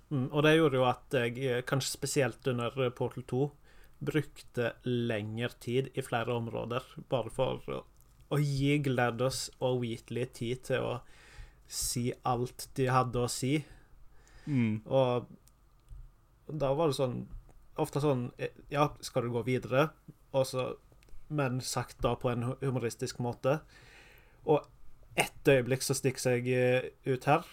[0.09, 3.47] Mm, og det gjorde jo at jeg, eh, kanskje spesielt under Portal 2,
[3.99, 10.83] brukte lengre tid i flere områder, bare for å, gi Gladys og Wheatley tid til
[10.83, 10.95] å
[11.71, 13.57] si alt de hadde å si.
[14.45, 14.83] Mm.
[14.85, 15.29] Og
[16.51, 17.23] da var det sånn
[17.81, 19.89] Ofte sånn eh, Ja, skal du gå videre?
[20.37, 20.67] Og så,
[21.27, 23.57] men sagt da på en humoristisk måte.
[24.47, 24.63] Og
[25.19, 27.49] ett øyeblikk så stikker seg eh, ut her.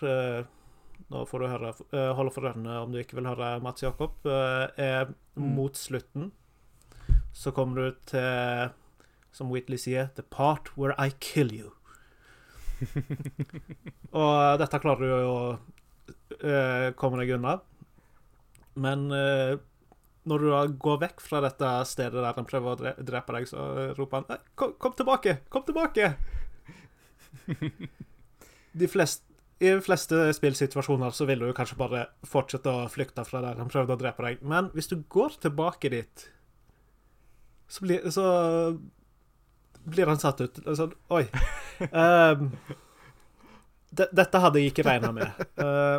[1.12, 3.82] Eh, Nå får du høre, eh, holde for ørene om du ikke vil høre Mats
[3.84, 4.14] Jakob.
[4.24, 6.32] eh, Er mot slutten
[7.32, 8.72] så kommer du til,
[9.32, 11.72] som Whitley sier, 'The part where I kill you'.
[14.12, 15.58] Og dette klarer du jo å
[16.42, 17.60] eh, komme deg unna.
[18.74, 19.56] Men eh,
[20.28, 23.48] når du da går vekk fra dette stedet der han prøver å dre drepe deg,
[23.48, 25.38] så roper han kom, 'Kom tilbake!
[25.48, 26.14] Kom tilbake!'
[28.72, 29.31] De fleste
[29.62, 33.70] i de fleste spillsituasjoner så vil du kanskje bare fortsette å flykte fra der han
[33.70, 34.42] prøvde å drepe deg.
[34.42, 36.24] Men hvis du går tilbake dit,
[37.70, 38.24] så blir, så
[39.86, 40.62] blir han satt ut.
[40.78, 41.26] Sånn Oi.
[41.82, 42.52] Um,
[43.90, 45.40] de, dette hadde jeg ikke regna med.
[45.58, 45.98] Uh,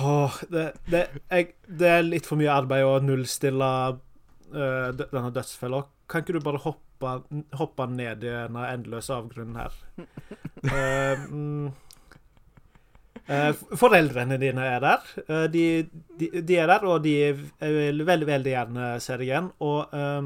[0.00, 5.82] oh, det, det, jeg, det er litt for mye arbeid å nullstille uh, denne dødsfella.
[6.08, 6.80] Kan ikke du bare hoppe,
[7.58, 9.72] hoppe ned i denne endeløse avgrunnen her?
[13.28, 15.08] uh, foreldrene dine er der.
[15.22, 15.64] Eh, de,
[16.18, 17.14] de, de er der, og de
[17.60, 19.50] vil veldig, veldig gjerne se deg igjen.
[19.62, 20.22] Og eh,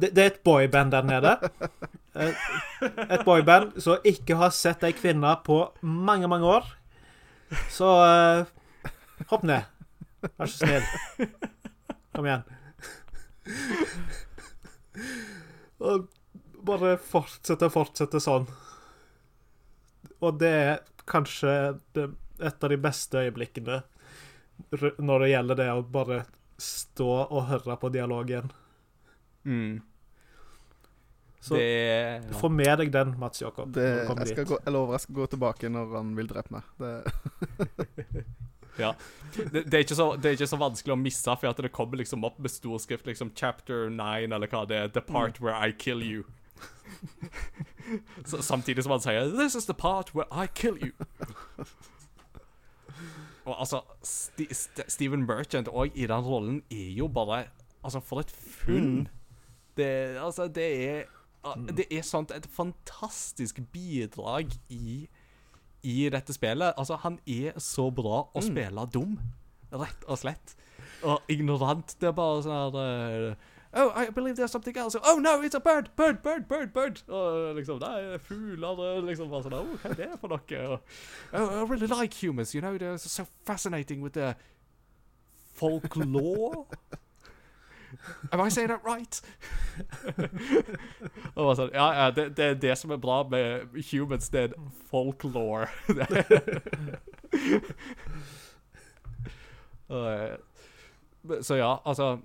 [0.00, 1.34] det, det er et boyband der nede.
[3.12, 6.64] Et boyband som ikke har sett ei kvinne på mange, mange år.
[7.72, 7.88] Så
[9.28, 9.68] hopp ned.
[10.36, 10.82] Vær så snill.
[12.16, 12.42] Kom igjen.
[15.78, 16.08] Og
[16.68, 18.48] bare fortsette og fortsette sånn.
[20.18, 21.52] Og det er kanskje
[21.96, 23.82] det, et av de beste øyeblikkene
[24.98, 26.22] når det gjelder det å bare
[26.58, 28.50] stå og høre på dialogen.
[29.46, 29.78] Mm.
[31.40, 31.68] Så det
[32.26, 32.38] ja.
[32.40, 33.70] få med deg den, Mats Jakob.
[33.72, 34.48] Det, jeg, skal dit.
[34.50, 36.72] gå, jeg lover jeg skal gå tilbake når han vil drepe meg.
[36.82, 38.24] Det,
[39.52, 42.00] det, det, er ikke så, det er ikke så vanskelig å misse, for det kommer
[42.00, 44.88] liksom opp med storskrift liksom chapter 9, eller hva det er.
[44.94, 46.24] The part where I kill you.
[48.28, 50.92] så, samtidig som han sier This is the part where I kill you.
[53.48, 57.44] Og altså, St St Steven Merchant òg i den rollen er jo bare
[57.82, 59.08] Altså, for et funn.
[59.76, 61.04] Det, altså, det er
[61.78, 65.08] Det er sånt et fantastisk bidrag i
[65.82, 66.74] i dette spillet.
[66.76, 69.18] Altså, han er så bra å spille dum,
[69.72, 70.56] rett og slett.
[71.06, 71.94] Og ignorant.
[72.00, 74.96] Det er bare sånn her uh, Oh, I believe there's something else.
[75.04, 75.90] Oh no, it's a bird!
[75.94, 77.02] Bird, bird, bird, bird!
[77.08, 80.78] Og liksom, det er fugler liksom bare sånn Oh, hva er det for noe?
[81.34, 82.78] Oh, I really like humans, you know.
[82.78, 84.34] They're so fascinating with the
[85.54, 86.64] folklore.
[88.32, 89.22] Am I saying that right?
[91.38, 94.52] og sånn, ja, ja, det, det er det som er bra med humans, det er
[94.90, 95.66] folklore.
[101.42, 102.18] Så ja, altså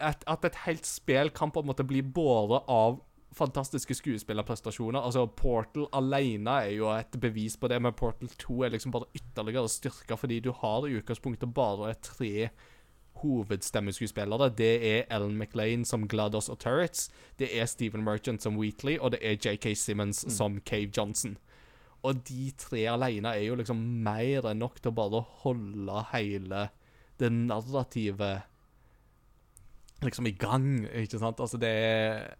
[0.00, 3.00] at, at et helt spill kan på en måte bli båret av
[3.36, 5.00] fantastiske skuespillerprestasjoner.
[5.00, 9.10] Altså, Portal alene er jo et bevis på det, men Portal 2 er liksom bare
[9.16, 12.48] ytterligere styrka fordi du har i utgangspunktet bare tre
[13.22, 14.50] hovedstemmeskuespillere.
[14.58, 17.08] Det er Ellen McLean som GLaDOS og Turrets,
[17.38, 21.36] det er Stephen Merchant som Wheatley, og det er JK Simmons som Cave Johnson.
[22.06, 26.68] Og de tre alene er jo liksom mer enn nok til å bare holde hele
[27.18, 28.36] det narrative
[30.04, 31.40] liksom i gang, ikke sant?
[31.42, 32.36] Altså, det er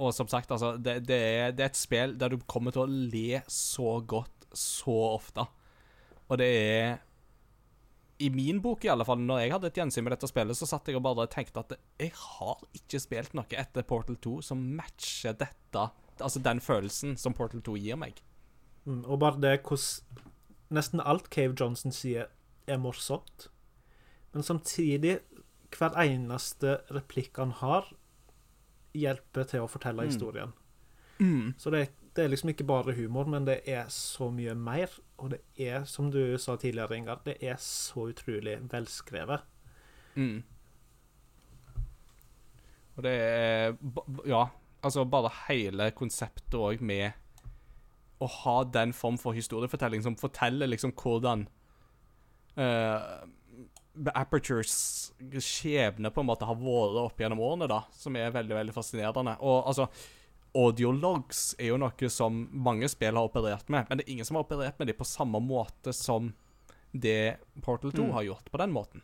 [0.00, 2.86] Og som sagt, altså, det, det, er, det er et spill der du kommer til
[2.86, 5.44] å le så godt så ofte.
[6.32, 6.94] Og det er
[8.22, 10.68] I min bok, i alle fall, når jeg hadde et gjensyn med dette spillet, så
[10.68, 14.60] satt jeg og bare tenkte at jeg har ikke spilt noe etter Portal 2 som
[14.78, 15.86] matcher dette.
[16.22, 18.20] Altså den følelsen som Portal 2 gir meg.
[18.84, 20.30] Mm, og bare det hvordan
[20.72, 22.30] nesten alt Cave Johnson sier,
[22.70, 23.48] er morsomt.
[24.32, 25.18] Men samtidig,
[25.74, 27.90] hver eneste replikk han har,
[28.96, 30.54] hjelper til å fortelle historien.
[31.60, 34.92] Så det, det er liksom ikke bare humor, men det er så mye mer.
[35.22, 39.44] Og det er, som du sa tidligere, Ingar, det er så utrolig velskrevet.
[40.18, 40.42] Mm.
[42.96, 43.76] Og det er
[44.28, 44.46] Ja,
[44.82, 47.12] altså bare hele konseptet òg med
[48.22, 51.46] å ha den form for historiefortelling som forteller liksom hvordan
[52.58, 53.22] uh,
[54.14, 55.12] Apertures
[55.42, 59.34] skjebne på en måte har vært opp gjennom årene, da, som er veldig veldig fascinerende.
[59.44, 59.88] Og altså
[60.54, 64.36] Audiologs er jo noe som mange spill har operert med, men det er ingen som
[64.36, 66.32] har operert med dem på samme måte som
[66.92, 68.12] det Portal 2 Mm.
[68.12, 69.02] har gjort på den måten.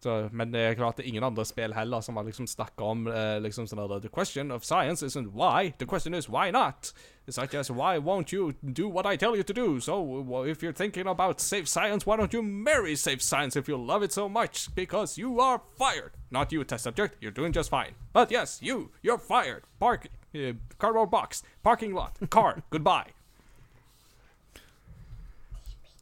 [0.00, 2.84] Så, men det er klart det er ingen andre spill heller som har liksom snakka
[2.84, 6.50] om uh, liksom sånn at The question of science isn't why, the question is why
[6.50, 6.92] not?
[7.28, 9.78] It's like just why won't you do what I tell you to do?
[9.78, 13.76] So if you're thinking about safe science, why don't you marry safe science if you
[13.76, 14.74] love it so much?
[14.74, 16.12] Because you are fired.
[16.30, 17.16] Not you, test subject.
[17.20, 17.92] You're doing just fine.
[18.14, 19.64] But yes, you, you're fired.
[19.78, 23.12] Park, uh, cardboard box, parking lot, car, goodbye.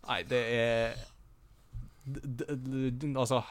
[0.09, 0.93] Nei, det er
[3.17, 3.43] Altså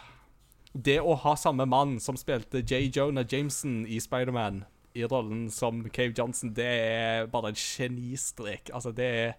[0.78, 2.92] Det å ha samme mann som spilte J.
[2.94, 4.62] Jonah Jameson i Spiderman,
[4.94, 8.70] i rollen som Cave Johnson, det er bare en genistrek.
[8.74, 9.34] Altså, det er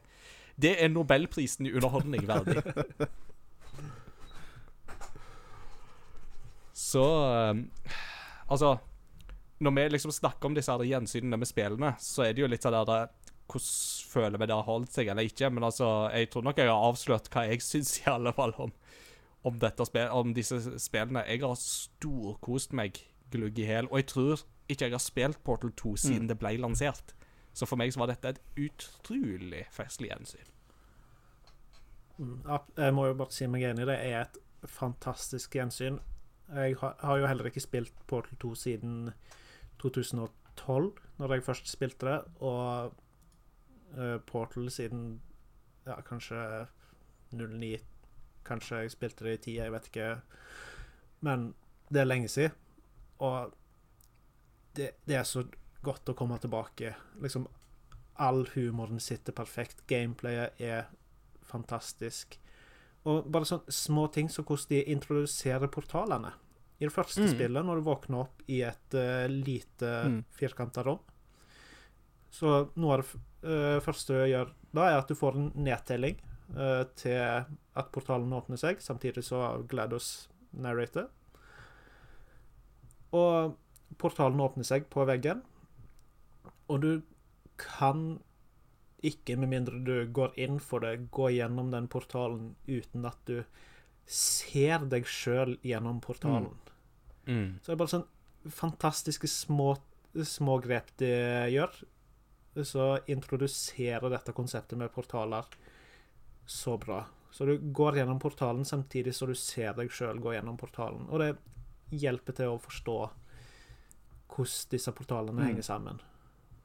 [0.59, 2.63] Det er nobelprisen i underholdning verdig.
[6.75, 7.05] Så
[7.51, 7.71] um,
[8.49, 8.79] Altså
[9.59, 12.75] Når vi liksom snakker om disse gjensynene med spillene, så er det jo litt sånn
[12.75, 13.11] der
[13.49, 15.49] Hvordan føler vi det har holdt seg eller ikke?
[15.51, 18.75] Men altså, jeg tror nok jeg har avslørt hva jeg syns, i alle fall, om,
[19.49, 21.25] om, dette spill, om disse spillene.
[21.29, 23.01] Jeg har storkost meg
[23.33, 26.29] glugg i hæl, og jeg tror ikke jeg har spilt Portal 2 siden Mm.
[26.29, 27.15] det ble lansert.
[27.57, 30.47] Så for meg så var dette et utrolig festlig gjensyn.
[32.19, 32.43] Mm,
[32.77, 33.99] Jeg må jo bare si meg enig i det.
[33.99, 34.39] er et
[34.69, 35.99] fantastisk gjensyn.
[36.55, 39.13] Jeg har, har jo heller ikke spilt Portal 2 siden
[39.79, 42.95] 2012, når jeg først spilte det, og
[43.99, 45.21] eh, Portal siden
[45.87, 46.67] ja, kanskje
[47.33, 47.77] 09
[48.49, 50.09] Kanskje jeg spilte det i 10, jeg vet ikke.
[51.27, 51.51] Men
[51.93, 52.55] det er lenge siden.
[53.21, 53.53] Og
[54.79, 55.43] det, det er så
[55.85, 56.95] godt å komme tilbake.
[57.23, 57.47] Liksom
[58.19, 59.85] All humoren sitter perfekt.
[59.87, 60.89] Gameplayet er
[61.47, 62.35] fantastisk.
[63.07, 66.33] Og bare sånne små ting som hvordan de introduserer portalene.
[66.81, 67.31] I det første Mm.
[67.33, 70.25] spillet, når du våkner opp i et uh, lite Mm.
[70.31, 71.01] firkanta rom
[72.31, 73.09] Så noe av det
[73.51, 76.19] eh, første du gjør da, er at du får en nedtelling
[76.99, 80.29] til at portalen åpner seg, samtidig så GLaDOS
[80.65, 81.11] narrater.
[83.17, 83.57] Og
[84.01, 85.43] portalen åpner seg på veggen,
[86.69, 86.91] og du
[87.61, 88.19] kan
[89.05, 93.43] ikke, med mindre du går inn for det, gå gjennom den portalen uten at du
[94.09, 96.57] ser deg sjøl gjennom portalen.
[97.29, 97.59] Mm.
[97.61, 98.09] Så det er bare sånn
[98.49, 99.75] fantastiske små,
[100.25, 101.13] små grep de
[101.53, 101.81] gjør.
[102.67, 105.47] Så introduserer dette konseptet med portaler
[106.49, 107.03] så bra.
[107.31, 111.05] Så du går gjennom portalen samtidig så du ser deg sjøl gå gjennom portalen.
[111.13, 111.35] Og det
[112.01, 112.95] hjelper til å forstå
[114.29, 115.47] hvordan disse portalene Mm.
[115.51, 116.01] henger sammen.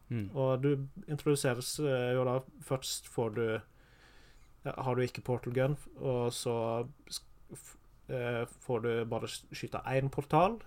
[0.09, 0.29] Mm.
[0.35, 3.61] Og du introduseres eh, jo da Først får du
[4.65, 6.53] Har du ikke portal gun, og så
[8.09, 10.59] eh, får du bare skyte én portal,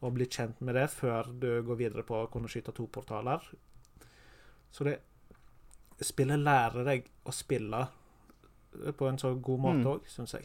[0.00, 3.42] og bli kjent med det før du går videre på å kunne skyte to portaler.
[4.72, 5.00] Så det
[6.00, 7.80] Spillet lærer deg å spille
[8.96, 9.86] på en så god måte Mm.
[9.86, 10.44] òg, syns jeg.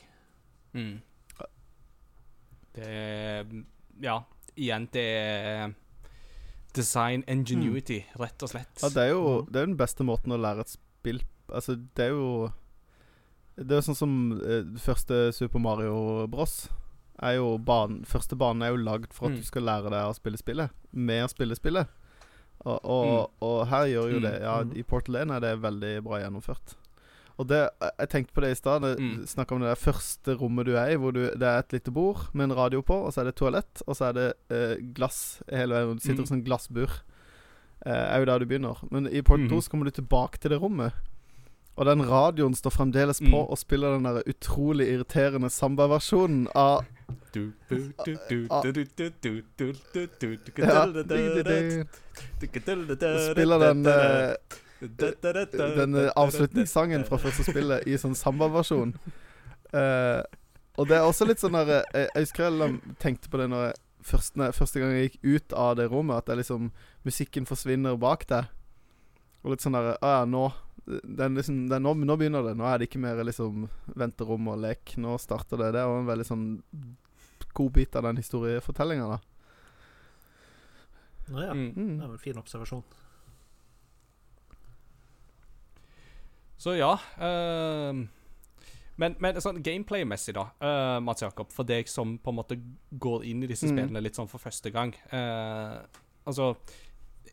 [0.73, 1.01] Mm.
[2.73, 3.45] Det
[4.01, 4.23] Ja,
[4.57, 5.73] igjen, det er
[6.73, 8.81] design ingenuity, rett og slett.
[8.81, 9.45] Ja, det er jo Mm.
[9.51, 11.21] det er den beste måten å lære et spill
[11.51, 12.51] Altså, det er jo
[13.57, 16.69] Det er sånn som eh, første Super Mario Bros.
[17.21, 19.37] Er jo banen, første banen er jo lagd for at Mm.
[19.37, 20.71] du skal lære deg å spille spillet.
[20.91, 21.87] Med å spille spillet.
[22.65, 24.21] Og, og, og her gjør jo Mm.
[24.23, 24.75] det Ja, Mm.
[24.77, 26.73] i Portal 1 er det veldig bra gjennomført.
[27.41, 27.69] Og det,
[27.99, 28.85] Jeg tenkte på det i stad.
[28.99, 29.25] Mm.
[29.27, 31.91] Snakka om det der første rommet du er i, hvor du, det er et lite
[31.91, 34.75] bord med en radio på, og så er det toalett, og så er det eh,
[34.93, 35.97] glass hele veien.
[35.97, 36.27] Du sitter i mm.
[36.27, 36.99] en sånn glassbur.
[37.85, 38.85] Eh, er jo der du begynner.
[38.91, 40.93] Men i Port 2 så kommer du tilbake til det rommet.
[41.73, 43.49] Og den radioen står fremdeles på mm.
[43.49, 46.85] og spiller den der utrolig irriterende samba-versjonen av
[53.33, 53.81] Spiller den
[54.83, 58.95] den avslutningssangen fra første spillet i sånn samba-versjon.
[59.73, 60.21] Eh,
[60.77, 63.63] og det er også litt sånn der eh, Jeg husker jeg tenkte på det når
[63.67, 66.69] jeg første, når, første gang jeg gikk ut av det rommet, at det er liksom
[67.07, 68.51] musikken forsvinner bak deg.
[69.43, 70.47] Og litt sånn der Å ja, nå
[70.85, 72.57] den liksom, den, nå, nå begynner det.
[72.59, 74.97] Nå er det ikke mer liksom venterom og lek.
[74.99, 75.71] Nå starter det.
[75.75, 76.47] Det er jo en veldig sånn
[77.53, 79.19] god bit av den historiefortellinga, da.
[81.31, 81.53] Nå ja.
[81.55, 81.71] Mm.
[81.71, 82.83] Det er en fin observasjon.
[86.63, 88.05] Så ja Uh,
[89.01, 92.59] Men, men sånn gameplay-messig, da, uh, Mats Jakob, for deg som på en måte
[93.01, 93.73] går inn i disse Mm.
[93.73, 95.81] spillene litt sånn for første gang uh,
[96.29, 96.51] Altså,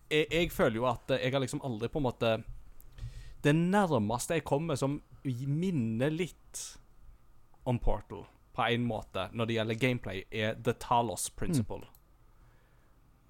[0.08, 2.30] jeg, jeg føler jo at jeg har liksom aldri på en måte
[3.44, 6.62] Det nærmeste jeg kommer som minner litt
[7.68, 8.24] om Portal,
[8.56, 11.84] på en måte, når det gjelder gameplay, er The Talos Principle.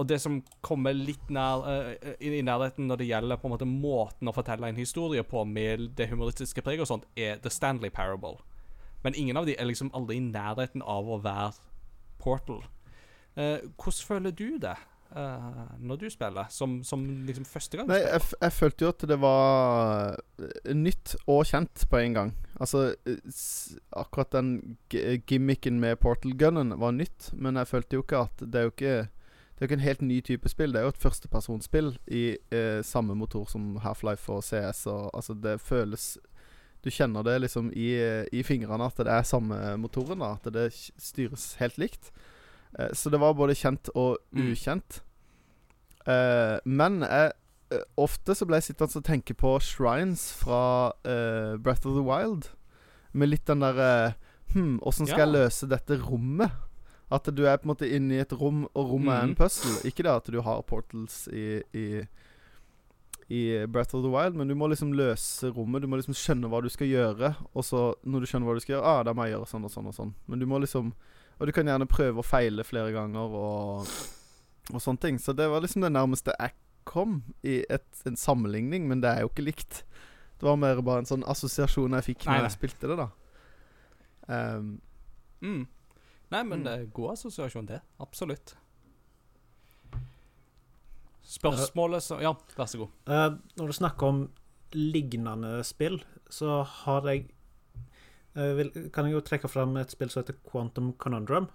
[0.01, 3.55] Og det som kommer litt nær, uh, i, i nærheten når det gjelder på en
[3.55, 7.53] måte måten å fortelle en historie på med det humoristiske preget og sånt, er The
[7.53, 8.39] Stanley Parable.
[9.05, 11.53] Men ingen av de er liksom aldri i nærheten av å være
[12.21, 12.65] Portal.
[13.37, 14.75] Uh, hvordan føler du det
[15.17, 17.93] uh, når du spiller, som, som liksom første gang?
[17.93, 20.19] Nei, jeg, jeg følte jo at det var
[20.73, 22.35] nytt og kjent på en gang.
[22.61, 22.91] Altså
[23.97, 28.61] Akkurat den gimmicken med portal gunnen var nytt, men jeg følte jo ikke at Det
[28.61, 28.99] er jo ikke
[29.61, 30.73] Det er jo ikke en helt ny type spill.
[30.73, 34.87] Det er jo et førstepersonsspill i eh, samme motor som Half-Life og CS.
[34.89, 36.17] Og, altså, det føles
[36.83, 40.19] Du kjenner det liksom i, eh, i fingrene at det er samme motoren.
[40.25, 42.11] da At det styres helt likt.
[42.79, 44.53] Eh, så det var både kjent og Mm.
[44.53, 45.03] ukjent.
[46.07, 47.31] Eh, men eh,
[48.01, 52.49] ofte så ble jeg sittende og tenke på shrines fra eh, Breath of the Wild.
[53.13, 54.15] Med litt den derre
[54.55, 55.25] Hm, åssen skal Ja.
[55.27, 56.51] jeg løse dette rommet?
[57.11, 59.37] At du er på en måte inne i et rom, og rommet er en Mhm.
[59.37, 59.81] puzzle.
[59.91, 62.03] Ikke det at du har portals i, i
[63.31, 65.83] i Breath of the Wild, men du må liksom løse rommet.
[65.83, 67.37] Du må liksom skjønne hva du skal gjøre.
[67.55, 69.65] Og så, når du skjønner hva du skal gjøre, ah, da må jeg gjøre sånn
[69.65, 70.15] og sånn og sånn.
[70.27, 70.93] Men du må liksom
[71.41, 73.87] Og du kan gjerne prøve å feile flere ganger og,
[74.75, 75.17] og sånne ting.
[75.19, 76.53] Så det var liksom det nærmeste jeg
[76.85, 79.85] kom i et, en sammenligning, men det er jo ikke likt.
[80.39, 82.49] Det var mer bare en sånn assosiasjon jeg fikk Nei, når nei.
[82.51, 83.09] jeg spilte det, da.
[84.29, 84.81] Um,
[85.41, 85.67] Mm.
[86.31, 86.65] Nei, men Mm.
[86.65, 87.81] det er god assosiasjon, det.
[88.01, 88.55] Absolutt.
[91.31, 92.89] Spørsmålet som Ja, vær så god.
[93.07, 94.21] Uh, når du snakker om
[94.73, 96.01] lignende spill,
[96.31, 97.29] så har jeg
[98.37, 101.49] uh, vil, Kan jeg jo trekke fram et spill som heter Quantum Conundrum.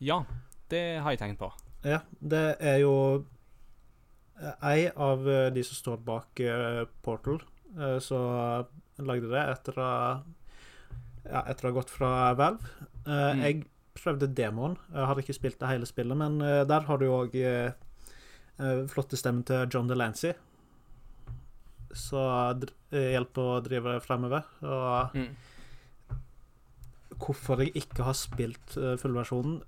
[0.00, 0.22] Ja,
[0.70, 1.50] det har jeg tenkt på.
[1.84, 3.24] Ja, det er jo
[4.40, 7.40] eh, ei av de som står bak uh, Portal,
[7.76, 8.18] uh, så
[9.02, 9.90] lagde det etter å
[11.26, 12.62] ja, etter å ha gått fra Valve.
[13.06, 13.42] Uh, Mm.
[13.42, 14.76] Jeg prøvde demoen.
[14.92, 17.72] Jeg hadde ikke spilt det hele spillet, men eh, der har du òg eh,
[18.58, 20.32] eh, flotte stemmen til John DeLancey.
[21.92, 22.22] Så
[22.92, 24.46] hjelper å drive fremover.
[24.64, 25.34] Og Mm.
[27.20, 29.58] hvorfor jeg ikke har spilt fullversjonen,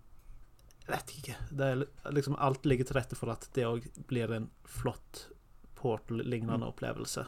[0.89, 1.37] vet jeg ikke.
[1.53, 1.69] Det
[2.17, 5.27] liksom Alt ligger til rette for at det òg blir en flott
[5.77, 7.27] Portal-lignende opplevelse.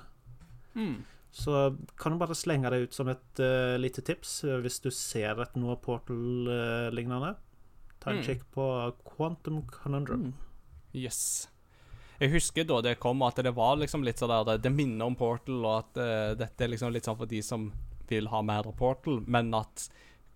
[0.74, 1.05] Mm.
[1.33, 4.91] Så kan du bare slenge det ut som et uh, lite tips uh, hvis du
[4.91, 7.35] ser et noe Portal-lignende.
[8.01, 8.24] Ta en Mm.
[8.24, 10.22] kikk på Quantum Conundrum.
[10.33, 10.35] mm.
[10.95, 11.49] Yes.
[12.20, 15.14] Jeg husker da det kom at det var liksom litt sånn der Det minner om
[15.14, 17.72] Portal, og at uh, dette er liksom litt sånn for de som
[18.09, 19.89] vil ha mer av Portal, men at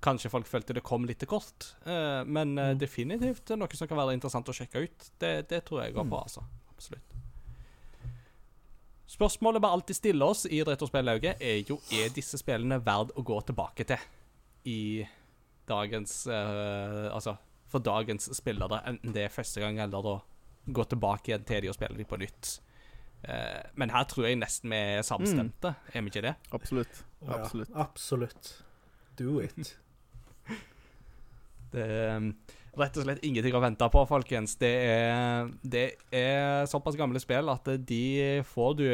[0.02, 1.74] kanskje folk følte det kom litt kort.
[1.86, 2.78] Uh, men eh, Mm.
[2.78, 5.10] definitivt noe som kan være interessant å sjekke ut.
[5.18, 6.10] Det, det tror jeg går Mm.
[6.10, 6.42] på, altså.
[6.74, 7.02] Absolutt.
[9.10, 13.40] Spørsmålet vi alltid stiller oss i Retrospellauget, er jo er disse spillene verdt å gå
[13.48, 14.04] tilbake til
[14.70, 15.02] i
[15.66, 17.34] dagens uh, Altså
[17.70, 20.16] for dagens spillere, enten det er første gang eller å
[20.66, 22.56] gå tilbake igjen til de og spille de på nytt.
[23.22, 26.34] Uh, men her tror jeg nesten vi er samstemte, er vi ikke det?
[26.54, 27.04] Absolutt.
[27.26, 27.70] Absolutt.
[27.70, 28.52] ja, absolutt.
[29.18, 29.76] Do it.
[31.72, 32.30] Det er um,
[32.80, 34.56] rett og slett ingenting å vente på, folkens.
[34.60, 38.02] Det er, det er såpass gamle spill at de
[38.46, 38.84] får du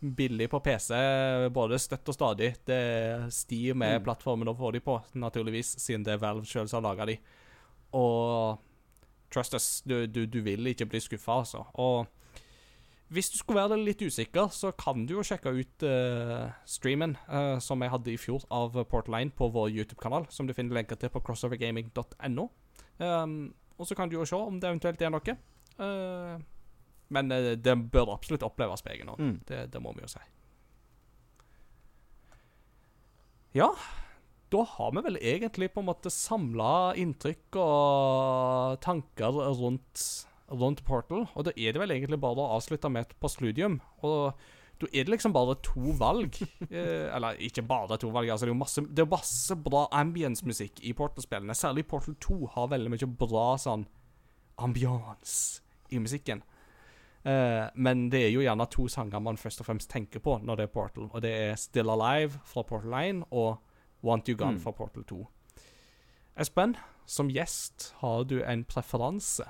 [0.00, 0.92] billig på PC,
[1.52, 2.54] både støtt og stadig.
[2.66, 4.04] Det er med Mm.
[4.04, 7.18] plattformen å få de på, naturligvis, siden det er Valve sjøl som har laga de.
[7.94, 8.58] Og
[9.30, 11.64] trust us, du, du, du vil ikke bli skuffa, altså.
[11.74, 12.06] Og
[13.14, 17.56] hvis du skulle være litt usikker, så kan du jo sjekke ut uh, streamen uh,
[17.62, 21.12] som jeg hadde i fjor av Portline på vår YouTube-kanal, som du finner lenker til
[21.14, 22.48] på crossovergaming.no.
[22.98, 23.38] Um,
[23.78, 25.36] og så kan du jo se om det eventuelt er noe.
[25.78, 26.36] Uh,
[27.14, 27.30] men
[27.62, 29.20] det bør absolutt oppleves på egen hånd.
[29.20, 29.36] Mm.
[29.46, 30.22] Det, det må vi jo si.
[33.54, 33.68] Ja,
[34.50, 40.02] da har vi vel egentlig på en måte samla inntrykk og tanker rundt,
[40.50, 41.26] rundt Portal.
[41.34, 43.80] Og da er det vel egentlig bare å avslutte med et postludium.
[44.02, 44.34] Og
[44.80, 46.36] da er det liksom bare to valg.
[46.74, 49.84] Eh, eller ikke bare to valg, altså det er jo masse, det er masse bra
[49.92, 51.54] ambience-musikk i Portal-spillene.
[51.54, 53.84] Særlig Portal 2 har veldig mye bra sånn
[54.58, 55.60] ambiance
[55.90, 56.42] i musikken.
[57.24, 60.56] Eh, men det er jo gjerne to sanger man først og fremst tenker på når
[60.60, 61.06] det er Portal.
[61.12, 63.56] Og det er Still Alive fra Portal 1 og
[64.04, 64.60] Want You Gone Mm.
[64.60, 65.22] fra Portal 2.
[66.36, 66.74] Espen,
[67.06, 69.46] som gjest, har du en preferanse?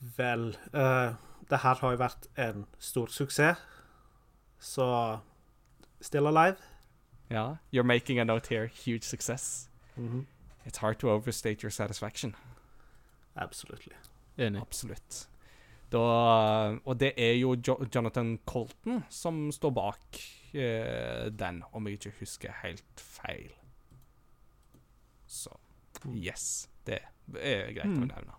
[0.00, 1.14] Vel, uh,
[1.50, 3.58] det her har jo vært en stor suksess,
[4.58, 5.18] så
[6.02, 6.56] Still alive.
[7.30, 7.56] Ja.
[7.74, 8.66] You're making a note here.
[8.66, 9.68] Huge success.
[9.96, 10.26] Mhm.
[10.66, 12.34] It's hard to overstate your satisfaction.
[13.36, 13.92] Absolutely.
[14.38, 14.60] Enig.
[14.62, 15.28] Absolutt.
[15.92, 15.98] Da,
[16.84, 20.20] og det er jo jo Jonathan Colton som står bak
[20.54, 23.50] eh, den, om jeg ikke husker helt feil.
[25.26, 25.50] Så
[26.04, 26.14] Mm.
[26.16, 26.68] yes.
[26.86, 26.98] Det
[27.36, 28.08] er greit å Mm.
[28.08, 28.32] nevne.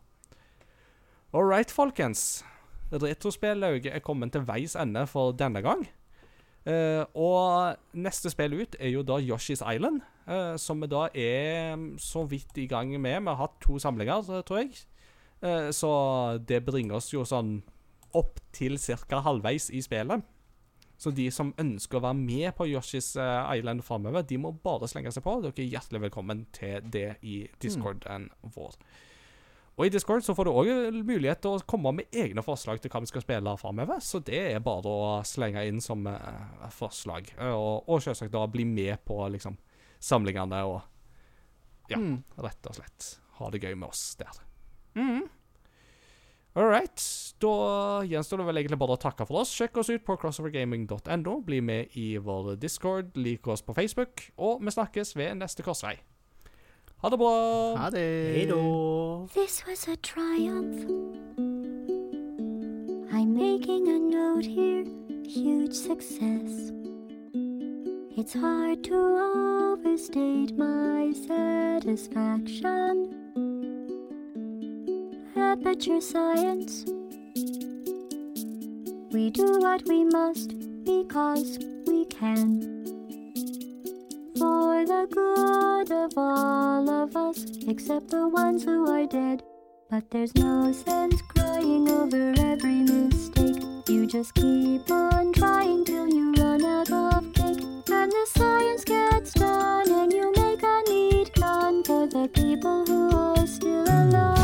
[1.34, 2.44] All right, folkens.
[2.92, 5.86] Retrospillauget er kommet til veis ende for denne gang.
[6.68, 11.78] Uh, og neste spill ut er jo da Yoshi's Island, uh, som vi da er
[11.80, 13.22] mm, så vidt i gang med.
[13.22, 14.76] Vi har hatt to samlinger, tror jeg.
[15.40, 15.92] Uh, så
[16.48, 17.62] det bringer oss jo sånn
[18.12, 19.22] opp til ca.
[19.24, 20.28] halvveis i spillet.
[21.00, 25.16] Så de som ønsker å være med på Yoshi's Island framover, de må bare slenge
[25.16, 25.38] seg på.
[25.42, 28.76] Dere er hjertelig velkommen til det i discorden vår.
[29.80, 30.68] Og i Discord så får du òg
[31.08, 34.02] mulighet til å komme med egne forslag til hva vi skal spille framover.
[34.04, 37.32] Så det er bare å slenge inn som eh, forslag.
[37.40, 39.58] Eh, og, og selvsagt da bli med på liksom
[40.02, 40.82] samlingene og
[41.92, 41.98] Ja.
[41.98, 42.22] Mm.
[42.40, 43.08] rett og slett
[43.40, 44.38] ha det gøy med oss der.
[44.96, 45.24] Mm.
[46.56, 47.00] All right.
[47.40, 47.52] Da
[48.04, 49.52] gjenstår det vel egentlig bare å takke for oss.
[49.56, 51.36] Sjekk oss ut på crossovergaming.no.
[51.48, 55.96] Bli med i vår discord, lik oss på Facebook, og vi snakkes ved neste korsvei.
[57.02, 57.76] Ha det bra!
[57.76, 58.34] Ha det.
[58.36, 59.26] Hei da.
[59.34, 60.86] This was a triumph.
[63.12, 64.86] I'm making a note here,
[65.26, 66.72] huge success.
[68.16, 68.94] It's hard to
[69.74, 73.10] overstate my satisfaction.
[75.36, 76.86] Aperture science.
[79.12, 80.54] We do what we must
[80.84, 81.58] because
[81.88, 82.81] we can.
[84.42, 89.44] For the good of all of us, except the ones who are dead.
[89.88, 93.62] But there's no sense crying over every mistake.
[93.88, 97.62] You just keep on trying till you run out of cake.
[97.92, 103.16] And the science gets done, and you make a neat gun for the people who
[103.16, 104.41] are still alive.